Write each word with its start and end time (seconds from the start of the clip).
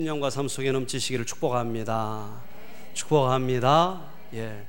신령과 0.00 0.30
삶 0.30 0.46
속에 0.46 0.70
넘치시기를 0.70 1.26
축복합니다. 1.26 2.40
축복합니다. 2.94 4.00
예. 4.34 4.66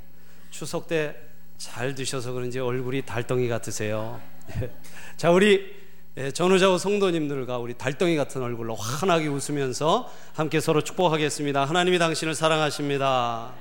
추석 0.49 0.87
때 0.87 1.29
잘 1.59 1.93
드셔서 1.93 2.31
그런지 2.31 2.57
얼굴이 2.57 3.01
달덩이 3.01 3.49
같으세요. 3.49 4.19
예. 4.61 4.71
자, 5.17 5.29
우리 5.29 5.77
예, 6.17 6.31
전우자우 6.31 6.79
성도님들과 6.79 7.57
우리 7.59 7.73
달덩이 7.77 8.15
같은 8.15 8.41
얼굴로 8.41 8.75
환하게 8.75 9.27
웃으면서 9.27 10.09
함께 10.33 10.61
서로 10.61 10.81
축복하겠습니다. 10.81 11.65
하나님이 11.65 11.99
당신을 11.99 12.33
사랑하십니다. 12.33 13.51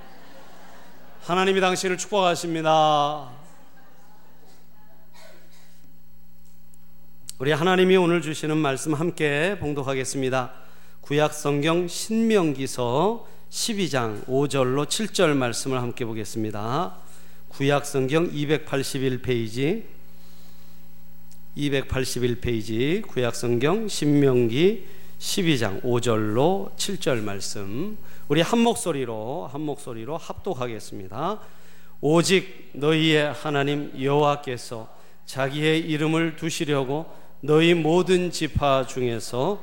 하나님이 1.25 1.61
당신을 1.61 1.99
축복하십니다. 1.99 3.31
우리 7.39 7.53
하나님이 7.53 7.97
오늘 7.97 8.23
주시는 8.23 8.57
말씀 8.57 8.95
함께 8.95 9.57
봉독하겠습니다. 9.61 10.68
구약 11.01 11.33
성경 11.33 11.89
신명기서 11.89 13.27
12장 13.51 14.27
5절로 14.27 14.87
7절 14.87 15.35
말씀을 15.37 15.81
함께 15.81 16.05
보겠습니다. 16.05 16.97
구약 17.49 17.87
성경 17.87 18.31
281페이지 18.31 19.85
281페이지 21.57 23.07
구약 23.07 23.35
성경 23.35 23.89
신명기 23.89 24.87
12장 25.19 25.83
5절로 25.83 26.77
7절 26.77 27.23
말씀 27.23 27.97
우리 28.29 28.43
한 28.43 28.59
목소리로 28.61 29.49
한 29.51 29.63
목소리로 29.63 30.19
합독하겠습니다. 30.19 31.41
오직 32.01 32.71
너희의 32.75 33.33
하나님 33.33 33.93
여호와께서 34.01 34.89
자기의 35.25 35.81
이름을 35.81 36.37
두시려고 36.37 37.07
너희 37.41 37.75
모든 37.75 38.31
지파 38.31 38.87
중에서 38.87 39.61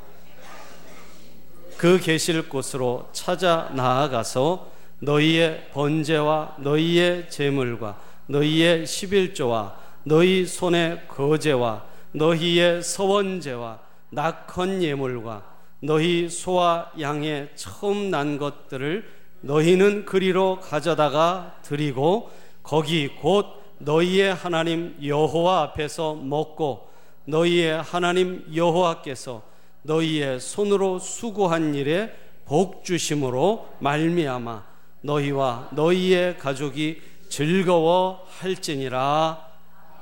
그 1.77 1.99
계실 1.99 2.47
곳으로 2.47 3.09
찾아 3.11 3.69
나아가서 3.73 4.71
너희의 4.99 5.69
번제와 5.73 6.55
너희의 6.59 7.29
제물과 7.29 7.99
너희의 8.27 8.87
십일조와 8.87 9.75
너희 10.03 10.45
손의 10.45 11.07
거제와 11.07 11.83
너희의 12.13 12.81
서원제와 12.81 13.79
낙헌 14.09 14.81
예물과 14.81 15.43
너희 15.81 16.29
소와 16.29 16.91
양의 16.99 17.49
처음 17.55 18.09
난 18.09 18.37
것들을 18.37 19.07
너희는 19.41 20.05
그리로 20.05 20.59
가져다가 20.61 21.57
드리고 21.61 22.31
거기 22.63 23.09
곧 23.09 23.47
너희의 23.79 24.33
하나님 24.33 24.95
여호와 25.03 25.61
앞에서 25.63 26.15
먹고 26.15 26.89
너희의 27.25 27.81
하나님 27.81 28.45
여호와께서 28.55 29.54
너희의 29.85 30.39
손으로 30.39 30.99
수고한 30.99 31.75
일에 31.75 32.11
복 32.45 32.83
주심으로 32.83 33.69
말미암아 33.79 34.65
너희와 35.01 35.69
너희의 35.73 36.37
가족이 36.39 37.01
즐거워 37.29 38.25
할지니라 38.39 39.45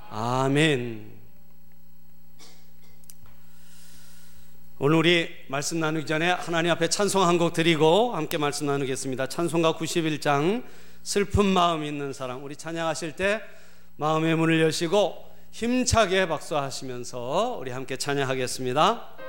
아멘. 0.09 1.11
오늘 4.79 4.97
우리 4.97 5.29
말씀 5.47 5.79
나누기 5.79 6.05
전에 6.05 6.29
하나님 6.31 6.71
앞에 6.71 6.89
찬송 6.89 7.23
한 7.23 7.37
곡 7.37 7.53
드리고 7.53 8.15
함께 8.15 8.37
말씀 8.37 8.65
나누겠습니다. 8.67 9.27
찬송가 9.27 9.73
91장 9.73 10.63
슬픈 11.03 11.45
마음 11.45 11.83
있는 11.83 12.13
사람 12.13 12.43
우리 12.43 12.55
찬양하실 12.55 13.13
때 13.13 13.41
마음의 13.97 14.35
문을 14.35 14.61
여시고 14.61 15.15
힘차게 15.51 16.27
박수하시면서 16.27 17.57
우리 17.59 17.71
함께 17.71 17.97
찬양하겠습니다. 17.97 19.22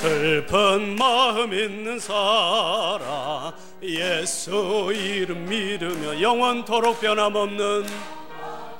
슬픈 0.00 0.96
마음 0.96 1.52
있는 1.52 1.98
사람 1.98 3.52
예수 3.82 4.90
이름 4.94 5.44
믿으며 5.46 6.18
영원토록 6.22 7.02
변함없는 7.02 7.84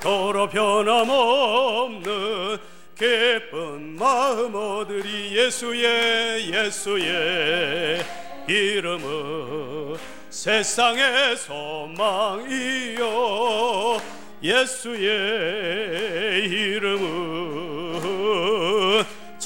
도로 0.01 0.49
변함없는 0.49 2.03
기쁜 2.97 3.99
마음 3.99 4.55
얻으리 4.55 5.37
예수의 5.37 6.55
예수의 6.55 8.03
이름은 8.49 9.99
세상의 10.31 11.37
소망이요. 11.37 13.01
예수의 14.43 15.01
이름은 16.47 17.91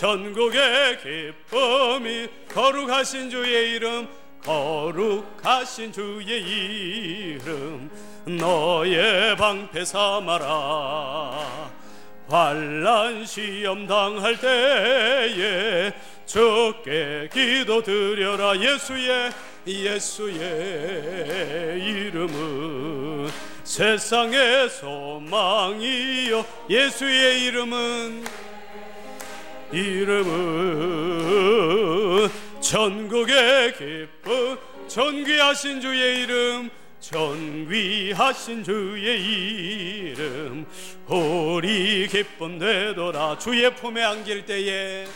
전국의 0.04 0.98
기쁨이 1.00 2.28
거룩하신 2.52 3.30
주의 3.30 3.72
이름 3.72 4.06
거룩하신 4.42 5.90
주의 5.92 6.42
이름 6.42 7.90
너의 8.26 9.34
방패 9.34 9.82
삼아라. 9.82 11.70
환란 12.28 13.24
시험 13.24 13.86
당할 13.86 14.38
때에 14.38 15.90
주께 16.26 17.30
기도드려라. 17.32 18.60
예수의 18.60 19.32
예수의 19.66 20.36
이름은 21.80 23.30
세상의 23.64 24.68
소망이요. 24.68 26.44
예수의 26.68 27.44
이름은 27.44 28.43
이름은 29.74 31.24
전국의 32.60 33.72
기쁨 33.72 34.56
전귀하신 34.88 35.80
주의 35.80 36.22
이름 36.22 36.70
전귀하신 37.00 38.64
주의 38.64 39.20
이름. 39.20 40.64
우리 41.06 42.08
기쁨 42.08 42.58
되돌아 42.58 43.36
주의 43.38 43.74
품에 43.74 44.02
안길 44.02 44.46
때에 44.46 45.06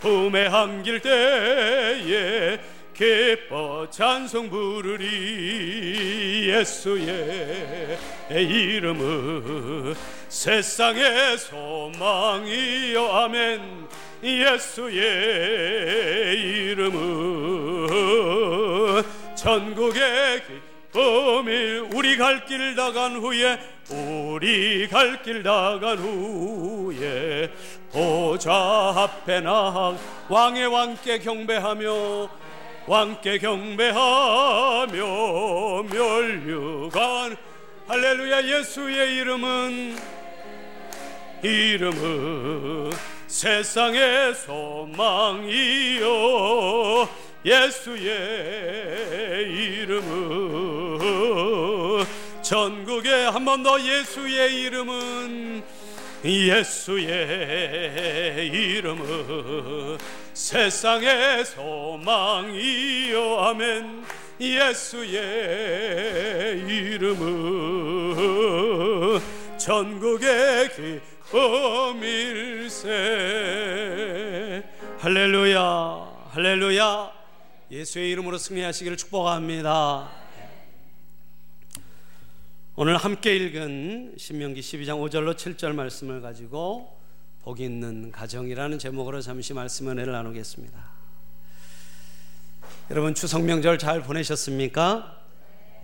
품에 0.00 0.46
안길 0.46 1.00
때에 1.00 2.60
기뻐 3.02 3.90
찬송 3.90 4.48
부르리. 4.48 5.06
예수의 6.48 7.98
이름은 8.30 9.96
세상의 10.28 11.36
소망이요 11.38 13.04
아멘. 13.04 13.88
예수의 14.22 14.92
이름은 16.38 17.88
전국의 19.34 20.42
기쁨이 20.92 21.78
우리 21.92 22.16
갈 22.16 22.46
길 22.46 22.76
나간 22.76 23.16
후에 23.16 23.58
우리 23.90 24.86
갈 24.88 25.20
길 25.24 25.42
나간 25.42 25.98
후에 25.98 27.50
보좌 27.90 28.92
앞에 28.96 29.40
나 29.40 29.98
왕의 30.28 30.68
왕께 30.68 31.18
경배하며 31.18 32.51
왕께 32.86 33.38
경배하며 33.38 34.92
멸류관. 35.90 37.36
할렐루야 37.88 38.44
예수의 38.44 39.16
이름은 39.16 39.96
이름은 41.42 42.92
세상의 43.26 44.34
소망이요. 44.34 46.06
예수의 47.44 48.02
이름은 49.82 51.00
전국에 52.42 53.24
한 53.26 53.44
번 53.44 53.62
더 53.62 53.80
예수의 53.80 54.62
이름은 54.62 55.62
예수의 56.24 57.08
이름은 58.48 59.98
세상의 60.34 61.44
소망이요. 61.44 63.38
아멘. 63.40 64.04
예수의 64.40 65.20
이름은 66.60 68.12
전국의 69.58 70.70
기쁨일세. 71.30 72.88
할렐루야 74.98 76.12
할렐루야. 76.30 77.12
예수의 77.70 78.10
이름으로 78.10 78.38
승리하시기를 78.38 78.96
축복합니다 78.98 80.21
오늘 82.74 82.96
함께 82.96 83.36
읽은 83.36 84.14
신명기 84.16 84.62
12장 84.62 84.98
5절로 84.98 85.34
7절 85.34 85.74
말씀을 85.74 86.22
가지고 86.22 86.96
복 87.42 87.60
있는 87.60 88.10
가정이라는 88.10 88.78
제목으로 88.78 89.20
잠시 89.20 89.52
말씀 89.52 89.90
은혜를 89.90 90.10
나누겠습니다. 90.10 90.82
여러분 92.90 93.14
추석 93.14 93.42
명절 93.42 93.76
잘 93.78 94.02
보내셨습니까? 94.02 95.20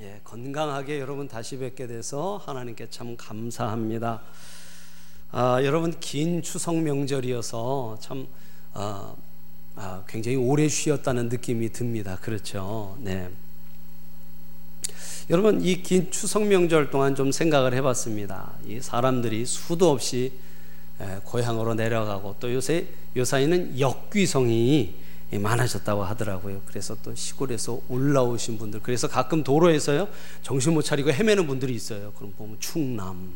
예, 0.00 0.23
건강하게 0.25 0.99
여러분 0.99 1.29
다시 1.29 1.58
뵙게 1.58 1.87
돼서 1.87 2.40
하나님께 2.46 2.88
참 2.88 3.19
감사합니다. 3.19 4.23
아, 5.31 5.62
여러분 5.64 5.93
긴 6.00 6.41
추석 6.41 6.75
명절이어서 6.75 7.99
참 8.00 8.26
아, 8.73 9.14
아, 9.76 10.05
굉장히 10.08 10.38
오래 10.38 10.67
쉬었다는 10.67 11.29
느낌이 11.29 11.70
듭니다. 11.70 12.17
그렇죠? 12.17 12.96
네. 13.00 13.29
여러분 15.30 15.60
이 15.62 15.82
긴 15.82 16.10
추석 16.10 16.44
명절 16.46 16.90
동안 16.90 17.14
좀 17.14 17.30
생각을 17.32 17.75
해봤습니다. 17.75 18.52
이 18.66 18.80
사람들이 18.80 19.44
수도 19.44 19.90
없이 19.90 20.32
고향으로 21.25 21.75
내려가고 21.75 22.36
또 22.40 22.52
요새 22.52 22.86
요사이는 23.14 23.78
역귀성이 23.78 24.94
많아졌다고 25.30 26.02
하더라고요. 26.02 26.62
그래서 26.64 26.96
또 27.02 27.14
시골에서 27.14 27.78
올라오신 27.90 28.56
분들, 28.56 28.80
그래서 28.82 29.06
가끔 29.06 29.44
도로에서요 29.44 30.08
정신 30.42 30.72
못 30.72 30.80
차리고 30.82 31.12
헤매는 31.12 31.46
분들이 31.46 31.74
있어요. 31.74 32.12
그럼 32.16 32.32
보면 32.38 32.56
충남, 32.58 33.32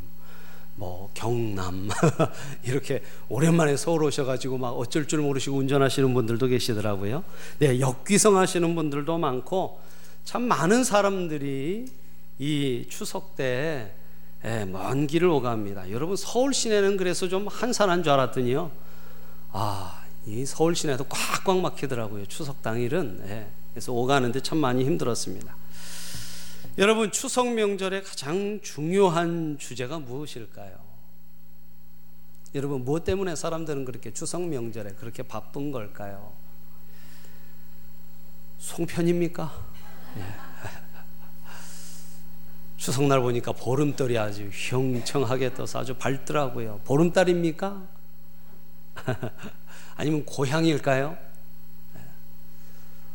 뭐 0.76 1.10
경남 1.12 1.90
이렇게 2.64 3.02
오랜만에 3.28 3.76
서울 3.76 4.02
오셔가지고 4.04 4.56
막 4.56 4.70
어쩔 4.70 5.06
줄 5.06 5.20
모르시고 5.20 5.58
운전하시는 5.58 6.14
분들도 6.14 6.46
계시더라고요. 6.46 7.22
네, 7.58 7.78
역귀성 7.80 8.38
하시는 8.38 8.74
분들도 8.74 9.18
많고 9.18 9.78
참 10.24 10.42
많은 10.42 10.84
사람들이 10.84 11.86
이 12.38 12.86
추석 12.88 13.36
때 13.36 14.02
먼 14.42 15.06
길을 15.06 15.28
오갑니다. 15.28 15.90
여러분 15.92 16.16
서울 16.16 16.52
시내는 16.52 16.96
그래서 16.96 17.28
좀 17.28 17.46
한산한 17.46 18.02
줄 18.02 18.12
알았더니요. 18.12 18.72
아, 19.52 20.04
이 20.26 20.44
서울 20.44 20.74
시내도 20.74 21.04
꽉꽉 21.04 21.58
막히더라고요. 21.60 22.26
추석 22.26 22.60
당일은. 22.62 23.22
예, 23.28 23.46
그래서 23.72 23.92
오가는데 23.92 24.40
참 24.40 24.58
많이 24.58 24.84
힘들었습니다. 24.84 25.54
여러분 26.78 27.12
추석 27.12 27.52
명절의 27.52 28.02
가장 28.02 28.60
중요한 28.62 29.58
주제가 29.58 30.00
무엇일까요? 30.00 30.76
여러분 32.54 32.84
무엇 32.84 33.04
때문에 33.04 33.36
사람들은 33.36 33.84
그렇게 33.84 34.12
추석 34.12 34.42
명절에 34.42 34.92
그렇게 34.94 35.22
바쁜 35.22 35.70
걸까요? 35.70 36.32
송편입니까? 38.58 39.71
예. 40.16 40.42
추석날 42.76 43.20
보니까 43.20 43.52
보름달이 43.52 44.18
아주 44.18 44.50
형청하게 44.52 45.54
떠서 45.54 45.78
아주 45.78 45.94
밝더라고요. 45.94 46.80
보름달입니까? 46.84 47.86
아니면 49.96 50.24
고향일까요? 50.24 51.16
예. 51.96 52.00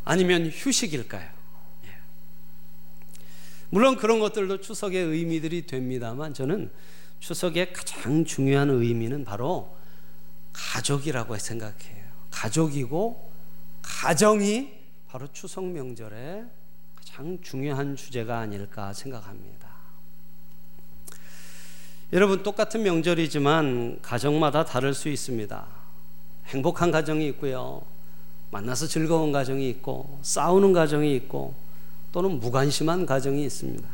아니면 0.05 0.49
휴식일까요? 0.49 1.29
예. 1.85 1.89
물론 3.69 3.97
그런 3.97 4.19
것들도 4.19 4.61
추석의 4.61 5.03
의미들이 5.03 5.67
됩니다만 5.67 6.33
저는 6.33 6.71
추석의 7.19 7.73
가장 7.73 8.23
중요한 8.23 8.69
의미는 8.69 9.25
바로 9.25 9.75
가족이라고 10.53 11.38
생각해요. 11.38 12.05
가족이고 12.31 13.31
가정이 13.81 14.73
바로 15.07 15.27
추석 15.33 15.65
명절에 15.65 16.45
가장 17.18 17.40
중요한 17.42 17.96
주제가 17.96 18.38
아닐까 18.38 18.94
생각합니다. 18.94 19.69
여러분 22.14 22.44
똑같은 22.44 22.84
명절이지만 22.84 24.04
가정마다 24.04 24.64
다를 24.64 24.94
수 24.94 25.10
있습니다. 25.10 25.66
행복한 26.46 26.92
가정이 26.92 27.28
있고요. 27.30 27.81
만나서 28.52 28.86
즐거운 28.86 29.31
가정이 29.31 29.68
있고 29.68 30.19
싸우는 30.22 30.74
가정이 30.74 31.16
있고 31.16 31.56
또는 32.12 32.40
무관심한 32.40 33.08
가정이 33.08 33.44
있습니다. 33.46 33.90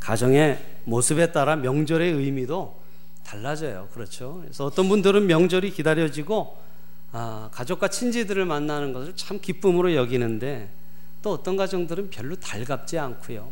가정의 0.00 0.58
모습에 0.86 1.30
따라 1.30 1.54
명절의 1.54 2.14
의미도 2.14 2.80
달라져요. 3.22 3.90
그렇죠? 3.92 4.40
그래서 4.42 4.64
어떤 4.64 4.88
분들은 4.88 5.28
명절이 5.28 5.70
기다려지고 5.70 6.56
아, 7.12 7.48
가족과 7.52 7.86
친지들을 7.86 8.44
만나는 8.44 8.92
것을 8.92 9.14
참 9.14 9.38
기쁨으로 9.40 9.94
여기는데 9.94 10.68
또 11.22 11.32
어떤 11.32 11.56
가정들은 11.56 12.10
별로 12.10 12.36
달갑지 12.36 12.98
않고요. 12.98 13.50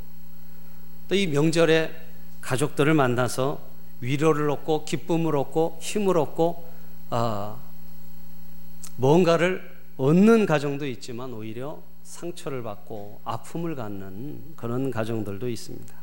또 1.09 1.15
이 1.15 1.27
명절에 1.27 1.95
가족들을 2.41 2.93
만나서 2.95 3.61
위로를 4.01 4.51
얻고 4.51 4.85
기쁨을 4.85 5.37
얻고 5.37 5.79
힘을 5.81 6.19
얻고 6.19 6.65
어, 7.11 7.61
뭔가를 8.97 9.71
얻는 9.97 10.47
가정도 10.47 10.87
있지만 10.87 11.33
오히려 11.33 11.79
상처를 12.03 12.63
받고 12.63 13.21
아픔을 13.25 13.75
갖는 13.75 14.55
그런 14.57 14.91
가정들도 14.91 15.49
있습니다. 15.49 15.95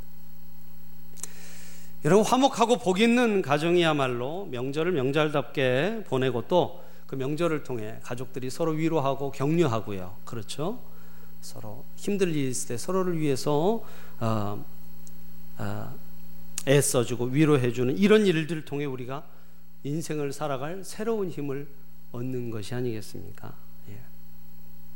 여러분 2.05 2.25
화목하고 2.25 2.77
복 2.77 2.99
있는 2.99 3.41
가정이야말로 3.41 4.45
명절을 4.45 4.91
명절답게 4.91 6.05
보내고 6.07 6.47
또 6.47 6.91
그 7.11 7.15
명절을 7.17 7.63
통해 7.65 7.97
가족들이 8.03 8.49
서로 8.49 8.71
위로하고 8.71 9.33
격려하고요. 9.33 10.15
그렇죠? 10.23 10.79
서로 11.41 11.83
힘들 11.95 12.35
일 12.35 12.49
있을 12.49 12.69
때 12.69 12.77
서로를 12.77 13.19
위해서 13.19 13.83
어, 14.19 14.65
어, 15.57 15.95
애써주고 16.67 17.25
위로해주는 17.25 17.97
이런 17.97 18.25
일들을 18.25 18.65
통해 18.65 18.85
우리가 18.85 19.25
인생을 19.83 20.31
살아갈 20.31 20.83
새로운 20.83 21.29
힘을 21.29 21.67
얻는 22.11 22.51
것이 22.51 22.75
아니겠습니까? 22.75 23.53
예. 23.89 23.99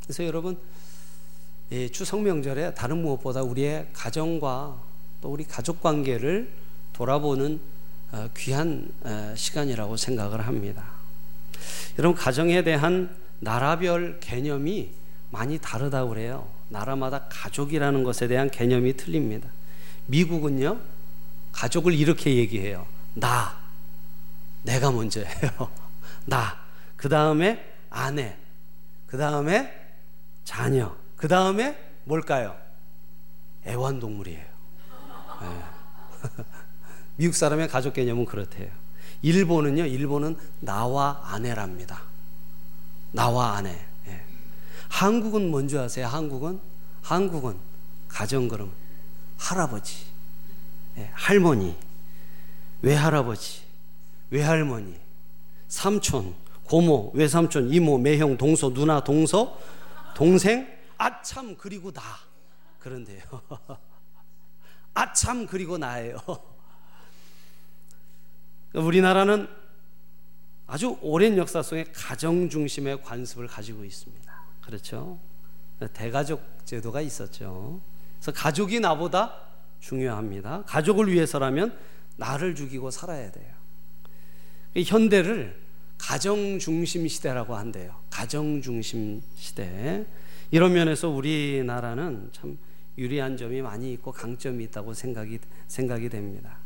그래서 0.02 0.24
여러분 0.24 0.56
예, 1.72 1.88
추석 1.88 2.22
명절에 2.22 2.74
다른 2.74 3.02
무엇보다 3.02 3.42
우리의 3.42 3.88
가정과 3.92 4.80
또 5.20 5.28
우리 5.30 5.42
가족 5.42 5.82
관계를 5.82 6.52
돌아보는 6.92 7.60
어, 8.12 8.30
귀한 8.36 8.88
어, 9.02 9.34
시간이라고 9.36 9.96
생각을 9.96 10.46
합니다. 10.46 10.84
여러분 11.98 12.16
가정에 12.16 12.62
대한 12.62 13.16
나라별 13.40 14.20
개념이 14.20 14.92
많이 15.30 15.58
다르다고 15.58 16.10
그래요. 16.10 16.48
나라마다 16.68 17.26
가족이라는 17.28 18.02
것에 18.04 18.28
대한 18.28 18.50
개념이 18.50 18.96
틀립니다. 18.96 19.48
미국은요, 20.06 20.78
가족을 21.52 21.94
이렇게 21.94 22.36
얘기해요. 22.36 22.86
나, 23.14 23.56
내가 24.62 24.90
먼저예요. 24.90 25.70
나, 26.26 26.58
그 26.96 27.08
다음에 27.08 27.74
아내, 27.90 28.36
그 29.06 29.16
다음에 29.16 29.72
자녀, 30.44 30.94
그 31.16 31.28
다음에 31.28 31.76
뭘까요? 32.04 32.56
애완동물이에요. 33.66 34.44
네. 35.40 35.64
미국 37.16 37.34
사람의 37.34 37.68
가족 37.68 37.94
개념은 37.94 38.26
그렇대요. 38.26 38.68
일본은요, 39.22 39.86
일본은 39.86 40.36
나와 40.60 41.20
아내랍니다. 41.24 42.02
나와 43.12 43.56
아내. 43.56 43.86
예. 44.86 44.88
한국은 44.88 45.50
뭔지 45.50 45.78
아세요? 45.78 46.06
한국은? 46.06 46.60
한국은 47.02 47.56
가정 48.08 48.48
그럼 48.48 48.72
할아버지, 49.38 50.06
예. 50.98 51.10
할머니, 51.12 51.76
외할아버지, 52.82 53.62
외할머니, 54.30 54.98
삼촌, 55.68 56.34
고모, 56.64 57.12
외삼촌, 57.14 57.72
이모, 57.72 57.98
매형, 57.98 58.38
동서, 58.38 58.72
누나, 58.72 59.04
동서, 59.04 59.58
동생, 60.14 60.66
아참 60.98 61.56
그리고 61.56 61.92
나. 61.92 62.02
그런데요. 62.78 63.22
아참 64.94 65.46
그리고 65.46 65.76
나예요. 65.76 66.18
우리나라는 68.74 69.48
아주 70.66 70.98
오랜 71.00 71.36
역사 71.36 71.62
속에 71.62 71.84
가정 71.92 72.48
중심의 72.48 73.02
관습을 73.02 73.46
가지고 73.46 73.84
있습니다. 73.84 74.25
그렇죠? 74.66 75.18
대가족 75.92 76.42
제도가 76.64 77.00
있었죠. 77.00 77.80
그래서 78.16 78.32
가족이 78.32 78.80
나보다 78.80 79.32
중요합니다. 79.78 80.64
가족을 80.66 81.12
위해서라면 81.12 81.78
나를 82.16 82.56
죽이고 82.56 82.90
살아야 82.90 83.30
돼요. 83.30 83.54
현대를 84.74 85.56
가정 85.98 86.58
중심 86.58 87.06
시대라고 87.06 87.54
한대요. 87.54 88.00
가정 88.10 88.60
중심 88.60 89.22
시대. 89.36 90.04
이런 90.50 90.72
면에서 90.72 91.08
우리나라는 91.08 92.30
참 92.32 92.58
유리한 92.98 93.36
점이 93.36 93.62
많이 93.62 93.92
있고 93.92 94.10
강점이 94.10 94.64
있다고 94.64 94.94
생각이 94.94 95.38
생각이 95.68 96.08
됩니다. 96.08 96.58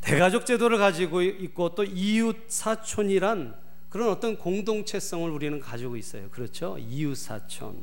대가족 0.00 0.46
제도를 0.46 0.78
가지고 0.78 1.22
있고 1.22 1.74
또 1.74 1.84
이웃 1.84 2.36
사촌이란 2.48 3.54
그런 3.88 4.10
어떤 4.10 4.36
공동체성을 4.36 5.30
우리는 5.30 5.60
가지고 5.60 5.96
있어요. 5.96 6.28
그렇죠? 6.30 6.76
이웃 6.78 7.14
사촌. 7.16 7.76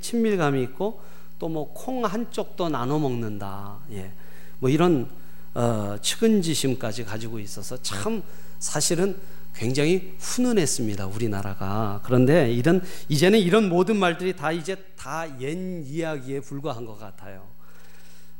친밀감이 0.00 0.62
있고 0.64 1.00
또 1.38 1.48
뭐 1.48 1.72
콩 1.72 2.04
한쪽도 2.04 2.68
나눠 2.68 2.98
먹는다. 2.98 3.78
예. 3.92 4.12
뭐 4.58 4.68
이런 4.70 5.08
어, 5.54 5.96
측은지심까지 6.00 7.04
가지고 7.04 7.38
있어서 7.40 7.80
참 7.82 8.22
사실은 8.58 9.16
굉장히 9.54 10.14
훈훈했습니다. 10.18 11.06
우리나라가. 11.06 12.00
그런데 12.04 12.52
이런 12.52 12.82
이제는 13.08 13.38
이런 13.40 13.68
모든 13.68 13.96
말들이 13.96 14.36
다 14.36 14.52
이제 14.52 14.76
다 14.96 15.26
옛 15.40 15.56
이야기에 15.86 16.40
불과한 16.40 16.84
것 16.86 16.98
같아요. 16.98 17.42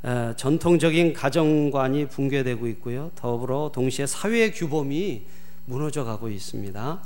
에, 0.05 0.35
전통적인 0.37 1.13
가정관이 1.13 2.07
붕괴되고 2.09 2.67
있고요. 2.69 3.11
더불어 3.17 3.71
동시에 3.75 4.07
사회 4.07 4.51
규범이 4.51 5.25
무너져 5.69 6.03
가고 6.05 6.29
있습니다. 6.31 7.03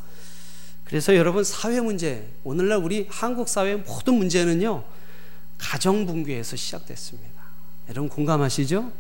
그래서 0.85 1.17
여러분 1.17 1.43
사회 1.43 1.81
문제 1.81 2.33
오늘날 2.45 2.79
우리 2.79 3.07
한국 3.11 3.49
사회 3.49 3.77
모든 3.77 4.15
문제는요 4.15 4.85
가정 5.59 6.07
붕괴에서 6.07 6.57
시작됐습니다. 6.57 7.43
여러분 7.89 8.09
공감하시죠? 8.09 8.91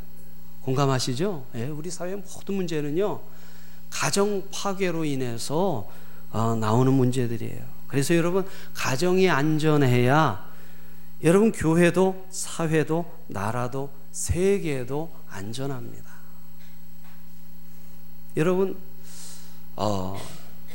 공감하시죠? 0.62 1.47
예, 1.54 1.66
우리 1.66 1.90
사회 1.90 2.16
모든 2.16 2.57
문제는요 2.57 3.21
가정 3.90 4.49
파괴로 4.52 5.04
인해서 5.04 5.88
어, 6.31 6.57
나오는 6.57 6.92
문제들이에요. 6.92 7.64
그래서 7.87 8.16
여러분 8.16 8.47
가정이 8.75 9.28
안전해야 9.28 10.50
여러분 11.23 11.52
교회도 11.52 12.26
사회도 12.31 13.04
나라도 13.28 13.90
세계도 14.11 15.12
안전합니다. 15.28 16.11
여러분 18.37 18.76
어, 19.76 20.21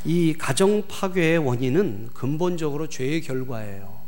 이 0.04 0.34
가정 0.34 0.86
파괴의 0.86 1.38
원인은 1.38 2.10
근본적으로 2.14 2.88
죄의 2.88 3.22
결과예요. 3.22 3.98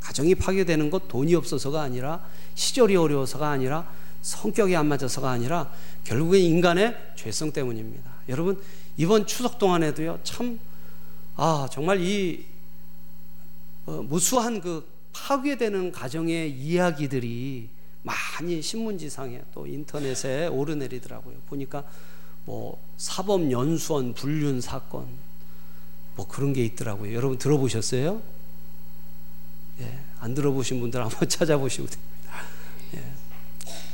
가정이 0.00 0.34
파괴되는 0.34 0.90
것 0.90 1.08
돈이 1.08 1.34
없어서가 1.34 1.80
아니라 1.82 2.24
시절이 2.54 2.96
어려워서가 2.96 3.48
아니라 3.48 3.90
성격이 4.22 4.76
안 4.76 4.86
맞아서가 4.86 5.30
아니라 5.30 5.70
결국엔 6.04 6.42
인간의 6.42 6.96
죄성 7.16 7.52
때문입니다. 7.52 8.10
여러분 8.28 8.60
이번 8.96 9.26
추석 9.26 9.58
동안에도요 9.58 10.20
참 10.22 10.58
아 11.36 11.68
정말 11.70 12.00
이 12.00 12.44
어, 13.86 14.02
무수한 14.02 14.60
그 14.60 14.86
파괴되는 15.12 15.92
가정의 15.92 16.50
이야기들이 16.50 17.68
많이 18.02 18.62
신문지상에 18.62 19.42
또 19.52 19.66
인터넷에 19.66 20.46
오르내리더라고요. 20.46 21.36
보니까 21.48 21.84
뭐 22.44 22.78
사법 22.96 23.50
연수원 23.50 24.14
불륜 24.14 24.60
사건 24.60 25.06
뭐 26.16 26.26
그런 26.28 26.52
게 26.52 26.64
있더라고요. 26.64 27.12
여러분 27.14 27.38
들어보셨어요? 27.38 28.20
예, 29.80 29.98
안 30.20 30.34
들어보신 30.34 30.80
분들 30.80 31.02
한번 31.02 31.26
찾아보시면 31.28 31.90
됩니다. 31.90 32.12
예, 32.96 33.02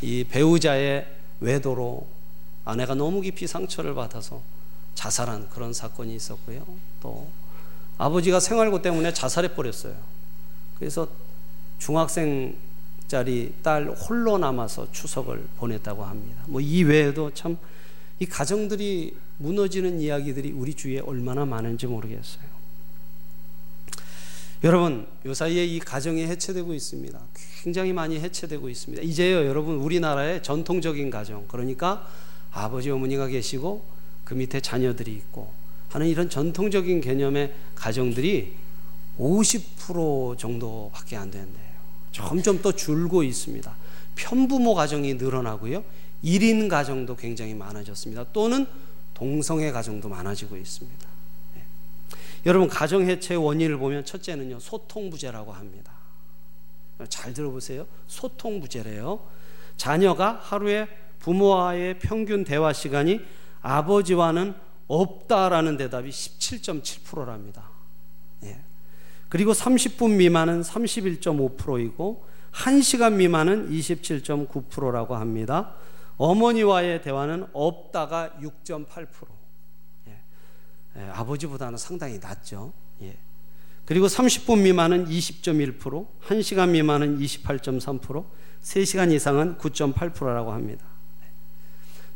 이 0.03 0.25
배우자의 0.25 1.07
외도로 1.41 2.07
아내가 2.65 2.95
너무 2.95 3.21
깊이 3.23 3.47
상처를 3.47 3.95
받아서 3.95 4.43
자살한 4.95 5.49
그런 5.49 5.73
사건이 5.73 6.15
있었고요. 6.15 6.67
또 7.01 7.29
아버지가 7.97 8.41
생활고 8.41 8.83
때문에 8.83 9.13
자살해 9.15 9.55
버렸어요. 9.55 9.95
그래서 10.79 11.09
중학생짜리 11.79 13.55
딸 13.63 13.89
홀로 13.89 14.37
남아서 14.39 14.93
추석을 14.93 15.49
보냈다고 15.57 16.05
합니다. 16.05 16.43
뭐 16.47 16.61
이 16.61 16.83
외에도 16.85 17.33
참 17.33 17.57
이 18.21 18.27
가정들이 18.27 19.17
무너지는 19.39 20.01
이야기들이 20.01 20.53
우리 20.53 20.75
주위에 20.75 21.01
얼마나 21.01 21.47
많은지 21.47 21.87
모르겠어요. 21.87 22.45
여러분, 24.63 25.07
요 25.25 25.33
사이에 25.33 25.65
이 25.65 25.79
가정이 25.79 26.27
해체되고 26.27 26.75
있습니다. 26.75 27.19
굉장히 27.63 27.95
많이 27.95 28.21
해체되고 28.21 28.69
있습니다. 28.69 29.03
이제요, 29.03 29.47
여러분, 29.47 29.77
우리나라의 29.77 30.43
전통적인 30.43 31.09
가정, 31.09 31.49
그러니까 31.49 32.07
아버지, 32.53 32.91
어머니가 32.91 33.27
계시고 33.27 33.83
그 34.25 34.35
밑에 34.35 34.61
자녀들이 34.61 35.13
있고 35.13 35.51
하는 35.89 36.07
이런 36.07 36.29
전통적인 36.29 37.01
개념의 37.01 37.55
가정들이 37.75 38.55
50% 39.19 40.37
정도밖에 40.37 41.17
안 41.17 41.31
된대요. 41.31 41.71
점점 42.13 42.61
또 42.61 42.73
줄고 42.73 43.23
있습니다. 43.23 43.75
편부모 44.15 44.75
가정이 44.75 45.15
늘어나고요. 45.15 45.83
1인 46.25 46.69
가정도 46.69 47.17
굉장히 47.17 47.55
많아졌습니다. 47.55 48.27
또는 48.33 48.67
동성애 49.15 49.71
가정도 49.71 50.09
많아지고 50.09 50.57
있습니다. 50.57 51.07
네. 51.55 51.63
여러분 52.47 52.69
가정 52.69 53.09
해체 53.09 53.35
원인을 53.35 53.79
보면 53.79 54.05
첫째는요. 54.05 54.61
소통 54.61 55.11
부재라고 55.11 55.53
합니다. 55.53 55.93
잘 57.09 57.33
들어보세요. 57.33 57.87
소통 58.07 58.61
부재래요. 58.61 59.21
자녀가 59.77 60.39
하루에 60.43 60.89
부모와의 61.21 61.99
평균 61.99 62.45
대화 62.45 62.73
시간이 62.73 63.21
아버지와는 63.63 64.55
없다라는 64.89 65.77
대답이 65.77 66.11
17.7%랍니다. 66.11 67.71
예. 68.45 68.61
그리고 69.29 69.53
30분 69.53 70.17
미만은 70.17 70.63
31.5%이고 70.63 72.27
1시간 72.53 73.15
미만은 73.15 73.71
27.9%라고 73.71 75.15
합니다. 75.15 75.75
어머니와의 76.21 77.01
대화는 77.01 77.47
없다가 77.55 78.31
6.8%. 78.43 79.09
예. 80.09 80.21
예, 80.97 81.01
아버지보다는 81.13 81.79
상당히 81.79 82.19
낮죠. 82.19 82.75
예. 83.01 83.17
그리고 83.87 84.07
30분 84.07 84.61
미만은 84.61 85.07
20.1%, 85.07 86.07
1시간 86.21 86.71
미만은 86.73 87.19
28.3%, 87.19 88.27
3시간 88.61 89.13
이상은 89.13 89.57
9.8%라고 89.57 90.53
합니다. 90.53 90.85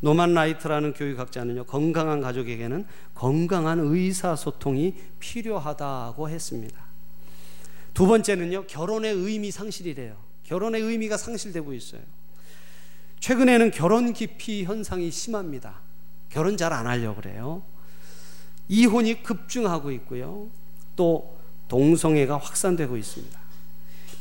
노만 0.00 0.34
라이트라는 0.34 0.92
교육학자는요, 0.92 1.64
건강한 1.64 2.20
가족에게는 2.20 2.87
건강한 3.14 3.78
의사소통이 3.80 4.96
필요하다고 5.18 6.28
했습니다. 6.28 6.78
두 7.94 8.06
번째는요, 8.06 8.66
결혼의 8.66 9.14
의미 9.14 9.50
상실이래요. 9.50 10.14
결혼의 10.42 10.82
의미가 10.82 11.16
상실되고 11.16 11.73
있어요. 11.73 12.02
최근에는 13.24 13.70
결혼 13.70 14.12
기피 14.12 14.64
현상이 14.64 15.10
심합니다. 15.10 15.80
결혼 16.28 16.58
잘 16.58 16.74
안 16.74 16.86
하려고 16.86 17.22
그래요. 17.22 17.62
이혼이 18.68 19.22
급증하고 19.22 19.92
있고요. 19.92 20.48
또 20.94 21.38
동성애가 21.68 22.36
확산되고 22.36 22.98
있습니다. 22.98 23.40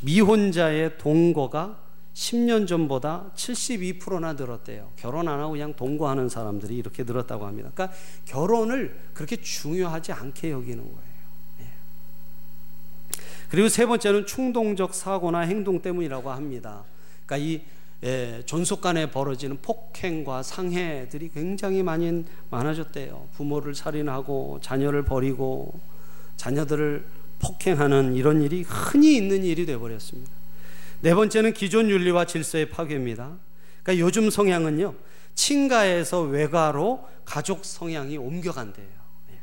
미혼자의 0.04 0.98
동거가 1.00 1.82
10년 2.14 2.66
전보다 2.66 3.30
72%나 3.36 4.34
늘었대요. 4.34 4.94
결혼 4.96 5.28
안 5.28 5.42
하고 5.42 5.52
그냥 5.52 5.76
동거하는 5.76 6.30
사람들이 6.30 6.78
이렇게 6.78 7.04
늘었다고 7.04 7.46
합니다. 7.46 7.72
그러니까 7.74 7.98
결혼을 8.24 8.98
그렇게 9.14 9.36
중요하지 9.36 10.14
않게 10.14 10.52
여기는 10.52 10.82
거예요. 10.82 11.14
예. 11.60 11.66
그리고 13.50 13.68
세 13.68 13.86
번째는 13.86 14.28
충동적 14.28 14.94
사고나 14.94 15.40
행동 15.40 15.82
때문이라고 15.82 16.32
합니다. 16.32 16.86
그러니까 17.26 17.46
이 17.46 17.83
예, 18.04 18.44
존속 18.46 18.82
간에 18.82 19.10
벌어지는 19.10 19.60
폭행과 19.62 20.44
상해들이 20.44 21.30
굉장히 21.30 21.84
많이 21.84 22.26
많아졌대요. 22.50 23.30
부모를 23.34 23.76
살인하고 23.76 24.60
자녀를 24.62 25.06
버리고 25.06 25.80
자녀들을 26.36 27.06
폭행하는 27.40 28.16
이런 28.16 28.42
일이 28.42 28.64
흔히 28.64 29.16
있는 29.16 29.46
일이 29.46 29.66
되어 29.66 29.80
버렸습니다. 29.80 30.32
네 31.00 31.14
번째는 31.16 31.54
기존 31.54 31.90
윤리와 31.90 32.26
질서의 32.26 32.70
파괴입니다. 32.70 33.38
그러니까 33.84 34.06
요즘 34.06 34.30
성향은요, 34.30 34.96
친가에서 35.36 36.22
외가로 36.22 37.08
가족 37.24 37.64
성향이 37.64 38.18
옮겨간대요. 38.18 38.88
예. 39.32 39.40